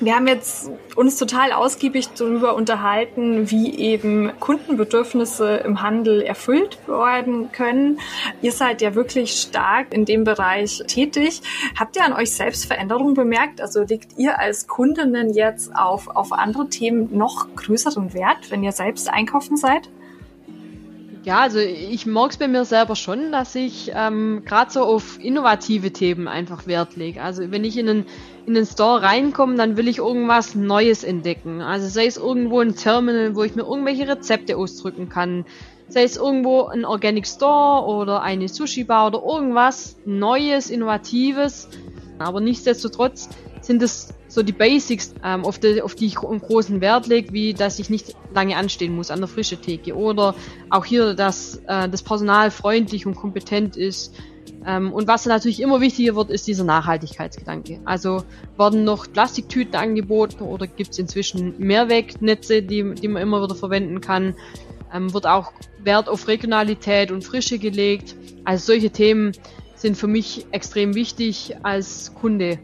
wir 0.00 0.16
haben 0.16 0.26
jetzt 0.26 0.70
uns 0.96 1.18
total 1.18 1.52
ausgiebig 1.52 2.08
darüber 2.16 2.54
unterhalten, 2.54 3.50
wie 3.50 3.74
eben 3.78 4.32
Kundenbedürfnisse 4.40 5.56
im 5.58 5.82
Handel 5.82 6.22
erfüllt 6.22 6.78
werden 6.86 7.52
können. 7.52 8.00
Ihr 8.40 8.52
seid 8.52 8.80
ja 8.80 8.94
wirklich 8.94 9.32
stark 9.32 9.92
in 9.92 10.06
dem 10.06 10.24
Bereich 10.24 10.82
tätig. 10.86 11.42
Habt 11.78 11.96
ihr 11.96 12.04
an 12.04 12.14
euch 12.14 12.32
selbst 12.32 12.64
Veränderungen 12.64 13.12
bemerkt? 13.12 13.60
Also 13.60 13.82
legt 13.82 14.18
ihr 14.18 14.38
als 14.38 14.66
Kundinnen 14.66 15.34
jetzt 15.34 15.76
auf, 15.76 16.08
auf 16.08 16.32
andere 16.32 16.68
Themen 16.68 17.16
noch 17.16 17.54
größeren 17.54 18.14
Wert, 18.14 18.50
wenn 18.50 18.64
ihr 18.64 18.72
selbst 18.72 19.10
einkaufen 19.10 19.58
seid? 19.58 19.90
Ja, 21.22 21.40
also 21.40 21.58
ich 21.58 22.06
mag 22.06 22.30
es 22.30 22.38
bei 22.38 22.48
mir 22.48 22.64
selber 22.64 22.96
schon, 22.96 23.30
dass 23.30 23.54
ich 23.54 23.92
ähm, 23.94 24.42
gerade 24.46 24.70
so 24.70 24.80
auf 24.82 25.22
innovative 25.22 25.92
Themen 25.92 26.28
einfach 26.28 26.66
Wert 26.66 26.96
lege. 26.96 27.22
Also 27.22 27.50
wenn 27.50 27.62
ich 27.62 27.76
in 27.76 27.90
einen, 27.90 28.06
in 28.46 28.54
den 28.54 28.64
Store 28.64 29.02
reinkomme, 29.02 29.56
dann 29.56 29.76
will 29.76 29.86
ich 29.86 29.98
irgendwas 29.98 30.54
Neues 30.54 31.04
entdecken. 31.04 31.60
Also 31.60 31.88
sei 31.88 32.06
es 32.06 32.16
irgendwo 32.16 32.60
ein 32.60 32.74
Terminal, 32.74 33.36
wo 33.36 33.42
ich 33.42 33.54
mir 33.54 33.64
irgendwelche 33.64 34.08
Rezepte 34.08 34.56
ausdrücken 34.56 35.10
kann. 35.10 35.44
Sei 35.88 36.04
es 36.04 36.16
irgendwo 36.16 36.64
ein 36.66 36.86
Organic 36.86 37.26
Store 37.26 37.84
oder 37.86 38.22
eine 38.22 38.48
Sushi-Bar 38.48 39.08
oder 39.08 39.22
irgendwas 39.22 39.96
Neues, 40.06 40.70
Innovatives. 40.70 41.68
Aber 42.18 42.40
nichtsdestotrotz 42.40 43.28
sind 43.60 43.82
es 43.82 44.14
so 44.30 44.44
die 44.44 44.52
Basics, 44.52 45.12
ähm, 45.24 45.44
auf, 45.44 45.58
die, 45.58 45.82
auf 45.82 45.96
die 45.96 46.06
ich 46.06 46.14
großen 46.14 46.80
Wert 46.80 47.08
lege, 47.08 47.32
wie 47.32 47.52
dass 47.52 47.80
ich 47.80 47.90
nicht 47.90 48.14
lange 48.32 48.56
anstehen 48.56 48.94
muss 48.94 49.10
an 49.10 49.18
der 49.18 49.28
frischen 49.28 49.60
Theke 49.60 49.94
oder 49.96 50.36
auch 50.70 50.84
hier, 50.84 51.14
dass 51.14 51.56
äh, 51.66 51.88
das 51.88 52.02
Personal 52.02 52.52
freundlich 52.52 53.06
und 53.06 53.16
kompetent 53.16 53.76
ist. 53.76 54.14
Ähm, 54.64 54.92
und 54.92 55.08
was 55.08 55.26
natürlich 55.26 55.60
immer 55.60 55.80
wichtiger 55.80 56.14
wird, 56.14 56.30
ist 56.30 56.46
dieser 56.46 56.62
Nachhaltigkeitsgedanke. 56.62 57.80
Also 57.84 58.22
werden 58.56 58.84
noch 58.84 59.10
Plastiktüten 59.12 59.74
angeboten 59.74 60.44
oder 60.44 60.68
gibt 60.68 60.92
es 60.92 60.98
inzwischen 61.00 61.54
Mehrwegnetze, 61.58 62.62
die, 62.62 62.94
die 62.94 63.08
man 63.08 63.22
immer 63.22 63.42
wieder 63.42 63.56
verwenden 63.56 64.00
kann. 64.00 64.36
Ähm, 64.94 65.12
wird 65.12 65.26
auch 65.26 65.52
Wert 65.82 66.08
auf 66.08 66.28
Regionalität 66.28 67.10
und 67.10 67.24
Frische 67.24 67.58
gelegt. 67.58 68.14
Also 68.44 68.66
solche 68.66 68.90
Themen 68.90 69.32
sind 69.74 69.96
für 69.96 70.06
mich 70.08 70.46
extrem 70.52 70.94
wichtig 70.94 71.56
als 71.64 72.14
Kunde 72.14 72.60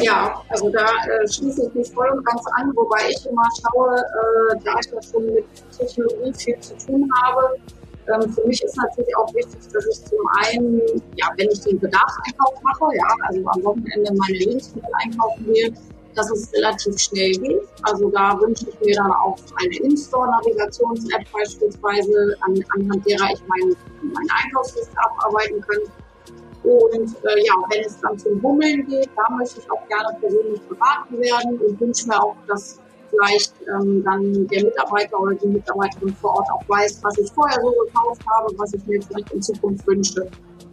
ja, 0.00 0.42
also 0.48 0.70
da 0.70 0.86
äh, 0.86 1.28
schließe 1.28 1.68
ich 1.68 1.74
mich 1.74 1.90
voll 1.92 2.08
und 2.10 2.24
ganz 2.24 2.42
an, 2.56 2.72
wobei 2.74 3.08
ich 3.08 3.26
immer 3.26 3.48
schaue, 3.62 3.96
äh, 3.96 4.58
da 4.64 4.74
ich 4.80 4.90
ja 4.92 5.02
schon 5.02 5.26
mit 5.26 5.44
Technologie 5.76 6.32
viel 6.34 6.58
zu 6.60 6.76
tun 6.78 7.08
habe. 7.22 7.56
Ähm, 8.06 8.32
für 8.32 8.46
mich 8.46 8.62
ist 8.62 8.76
natürlich 8.76 9.16
auch 9.16 9.32
wichtig, 9.34 9.60
dass 9.72 9.86
ich 9.86 10.04
zum 10.04 10.18
einen, 10.44 10.80
ja, 11.16 11.26
wenn 11.36 11.48
ich 11.48 11.60
den 11.60 11.78
Bedarfseinkauf 11.78 12.60
mache, 12.62 12.84
ja, 12.94 13.06
also 13.28 13.48
am 13.48 13.64
Wochenende 13.64 14.12
meine 14.14 14.38
Lebensmittel 14.38 14.90
einkaufen 15.02 15.46
gehe, 15.46 15.72
dass 16.14 16.30
es 16.30 16.52
relativ 16.52 16.98
schnell 16.98 17.32
geht. 17.32 17.62
Also 17.82 18.10
da 18.10 18.38
wünsche 18.40 18.66
ich 18.68 18.80
mir 18.80 18.96
dann 18.96 19.12
auch 19.12 19.36
eine 19.56 19.76
In-Store-Navigations-App 19.76 21.24
beispielsweise, 21.32 22.36
an, 22.40 22.64
anhand 22.76 23.06
derer 23.06 23.30
ich 23.32 23.42
mein, 23.46 23.76
meine 24.02 24.30
Einkaufsliste 24.44 24.96
abarbeiten 24.98 25.60
kann 25.60 25.78
und 26.64 27.10
äh, 27.24 27.44
ja, 27.44 27.54
wenn 27.70 27.84
es 27.84 28.00
dann 28.00 28.18
zum 28.18 28.40
Bummeln 28.40 28.86
geht, 28.86 29.10
da 29.16 29.34
möchte 29.36 29.60
ich 29.60 29.70
auch 29.70 29.86
gerne 29.88 30.16
persönlich 30.20 30.60
beraten 30.62 31.20
werden 31.20 31.58
und 31.58 31.80
wünsche 31.80 32.08
mir 32.08 32.22
auch, 32.22 32.36
dass 32.46 32.80
vielleicht 33.10 33.54
ähm, 33.68 34.02
dann 34.04 34.46
der 34.48 34.64
Mitarbeiter 34.64 35.20
oder 35.20 35.34
die 35.34 35.48
Mitarbeiterin 35.48 36.14
vor 36.16 36.36
Ort 36.36 36.50
auch 36.50 36.68
weiß, 36.68 37.00
was 37.02 37.18
ich 37.18 37.30
vorher 37.32 37.60
so 37.60 37.70
gekauft 37.84 38.22
habe, 38.34 38.52
was 38.56 38.72
ich 38.74 38.84
mir 38.86 39.00
vielleicht 39.02 39.30
in 39.30 39.42
Zukunft 39.42 39.86
wünsche. 39.86 40.28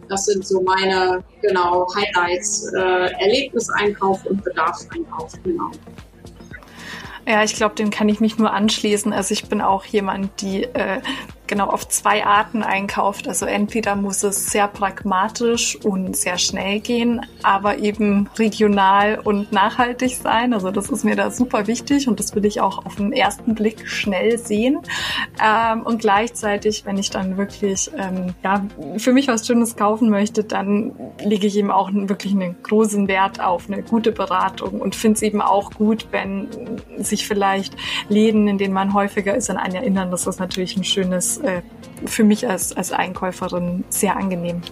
Das 0.08 0.26
sind 0.26 0.46
so 0.46 0.60
meine 0.62 1.22
genau 1.40 1.86
Highlights, 1.94 2.72
äh, 2.74 3.12
Erlebniseinkauf 3.20 4.24
und 4.26 4.42
Bedarfseinkauf, 4.42 5.32
genau. 5.44 5.70
Ja, 7.26 7.44
ich 7.44 7.54
glaube, 7.54 7.76
dem 7.76 7.90
kann 7.90 8.08
ich 8.08 8.20
mich 8.20 8.36
nur 8.36 8.52
anschließen. 8.52 9.12
Also 9.12 9.32
ich 9.32 9.48
bin 9.48 9.60
auch 9.60 9.84
jemand, 9.84 10.40
die 10.40 10.64
äh, 10.64 11.00
genau 11.52 11.66
auf 11.66 11.86
zwei 11.86 12.24
Arten 12.24 12.62
einkauft. 12.62 13.28
Also 13.28 13.44
entweder 13.44 13.94
muss 13.94 14.22
es 14.22 14.46
sehr 14.46 14.68
pragmatisch 14.68 15.76
und 15.84 16.16
sehr 16.16 16.38
schnell 16.38 16.80
gehen, 16.80 17.20
aber 17.42 17.78
eben 17.78 18.30
regional 18.38 19.18
und 19.22 19.52
nachhaltig 19.52 20.16
sein. 20.16 20.54
Also 20.54 20.70
das 20.70 20.88
ist 20.88 21.04
mir 21.04 21.14
da 21.14 21.30
super 21.30 21.66
wichtig 21.66 22.08
und 22.08 22.18
das 22.20 22.34
will 22.34 22.46
ich 22.46 22.62
auch 22.62 22.86
auf 22.86 22.96
den 22.96 23.12
ersten 23.12 23.54
Blick 23.54 23.86
schnell 23.86 24.38
sehen. 24.38 24.78
Ähm, 25.44 25.82
und 25.82 26.00
gleichzeitig, 26.00 26.86
wenn 26.86 26.96
ich 26.96 27.10
dann 27.10 27.36
wirklich 27.36 27.90
ähm, 27.98 28.32
ja, 28.42 28.64
für 28.96 29.12
mich 29.12 29.28
was 29.28 29.46
Schönes 29.46 29.76
kaufen 29.76 30.08
möchte, 30.08 30.44
dann 30.44 30.92
lege 31.22 31.46
ich 31.46 31.56
eben 31.58 31.70
auch 31.70 31.90
wirklich 31.92 32.32
einen 32.32 32.56
großen 32.62 33.08
Wert 33.08 33.40
auf 33.40 33.68
eine 33.68 33.82
gute 33.82 34.12
Beratung 34.12 34.80
und 34.80 34.94
finde 34.94 35.16
es 35.16 35.22
eben 35.22 35.42
auch 35.42 35.70
gut, 35.72 36.06
wenn 36.12 36.48
sich 36.96 37.26
vielleicht 37.26 37.76
Läden, 38.08 38.48
in 38.48 38.56
denen 38.56 38.72
man 38.72 38.94
häufiger 38.94 39.36
ist, 39.36 39.50
an 39.50 39.58
einen 39.58 39.74
erinnern. 39.74 40.10
Das 40.10 40.26
ist 40.26 40.40
natürlich 40.40 40.78
ein 40.78 40.84
schönes 40.84 41.41
äh, 41.42 41.62
für 42.06 42.24
mich 42.24 42.48
als, 42.48 42.76
als 42.76 42.92
Einkäuferin 42.92 43.84
sehr 43.88 44.16
angenehm. 44.16 44.62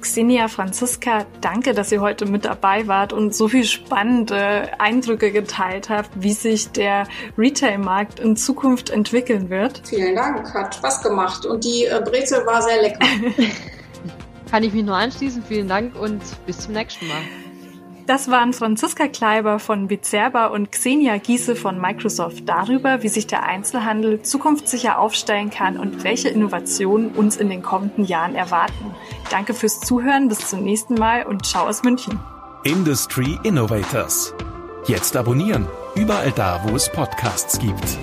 Xenia, 0.00 0.48
Franziska, 0.48 1.26
danke, 1.40 1.74
dass 1.74 1.90
ihr 1.90 2.00
heute 2.00 2.24
mit 2.24 2.44
dabei 2.44 2.86
wart 2.86 3.12
und 3.12 3.34
so 3.34 3.48
viel 3.48 3.64
spannende 3.64 4.70
Eindrücke 4.78 5.32
geteilt 5.32 5.90
habt, 5.90 6.10
wie 6.14 6.32
sich 6.32 6.70
der 6.70 7.06
Retail-Markt 7.36 8.20
in 8.20 8.36
Zukunft 8.36 8.90
entwickeln 8.90 9.50
wird. 9.50 9.82
Vielen 9.86 10.14
Dank, 10.14 10.54
hat 10.54 10.76
Spaß 10.76 11.02
gemacht 11.02 11.44
und 11.46 11.64
die 11.64 11.84
äh, 11.84 12.00
Brezel 12.04 12.46
war 12.46 12.62
sehr 12.62 12.80
lecker. 12.80 13.00
Kann 14.50 14.62
ich 14.62 14.72
mich 14.72 14.84
nur 14.84 14.96
anschließen. 14.96 15.42
Vielen 15.42 15.68
Dank 15.68 15.94
und 15.94 16.22
bis 16.46 16.60
zum 16.60 16.72
nächsten 16.72 17.06
Mal. 17.06 17.20
Das 18.08 18.30
waren 18.30 18.54
Franziska 18.54 19.06
Kleiber 19.06 19.58
von 19.58 19.86
Bizerba 19.86 20.46
und 20.46 20.72
Xenia 20.72 21.18
Giese 21.18 21.54
von 21.54 21.78
Microsoft 21.78 22.48
darüber, 22.48 23.02
wie 23.02 23.10
sich 23.10 23.26
der 23.26 23.42
Einzelhandel 23.42 24.22
zukunftssicher 24.22 24.98
aufstellen 24.98 25.50
kann 25.50 25.76
und 25.78 26.04
welche 26.04 26.30
Innovationen 26.30 27.10
uns 27.10 27.36
in 27.36 27.50
den 27.50 27.60
kommenden 27.60 28.06
Jahren 28.06 28.34
erwarten. 28.34 28.94
Danke 29.30 29.52
fürs 29.52 29.80
Zuhören, 29.80 30.28
bis 30.28 30.38
zum 30.38 30.64
nächsten 30.64 30.94
Mal 30.94 31.26
und 31.26 31.44
ciao 31.44 31.66
aus 31.68 31.82
München. 31.82 32.18
Industry 32.62 33.38
Innovators. 33.42 34.32
Jetzt 34.86 35.14
abonnieren, 35.14 35.66
überall 35.94 36.32
da, 36.32 36.62
wo 36.64 36.76
es 36.76 36.90
Podcasts 36.90 37.58
gibt. 37.58 37.98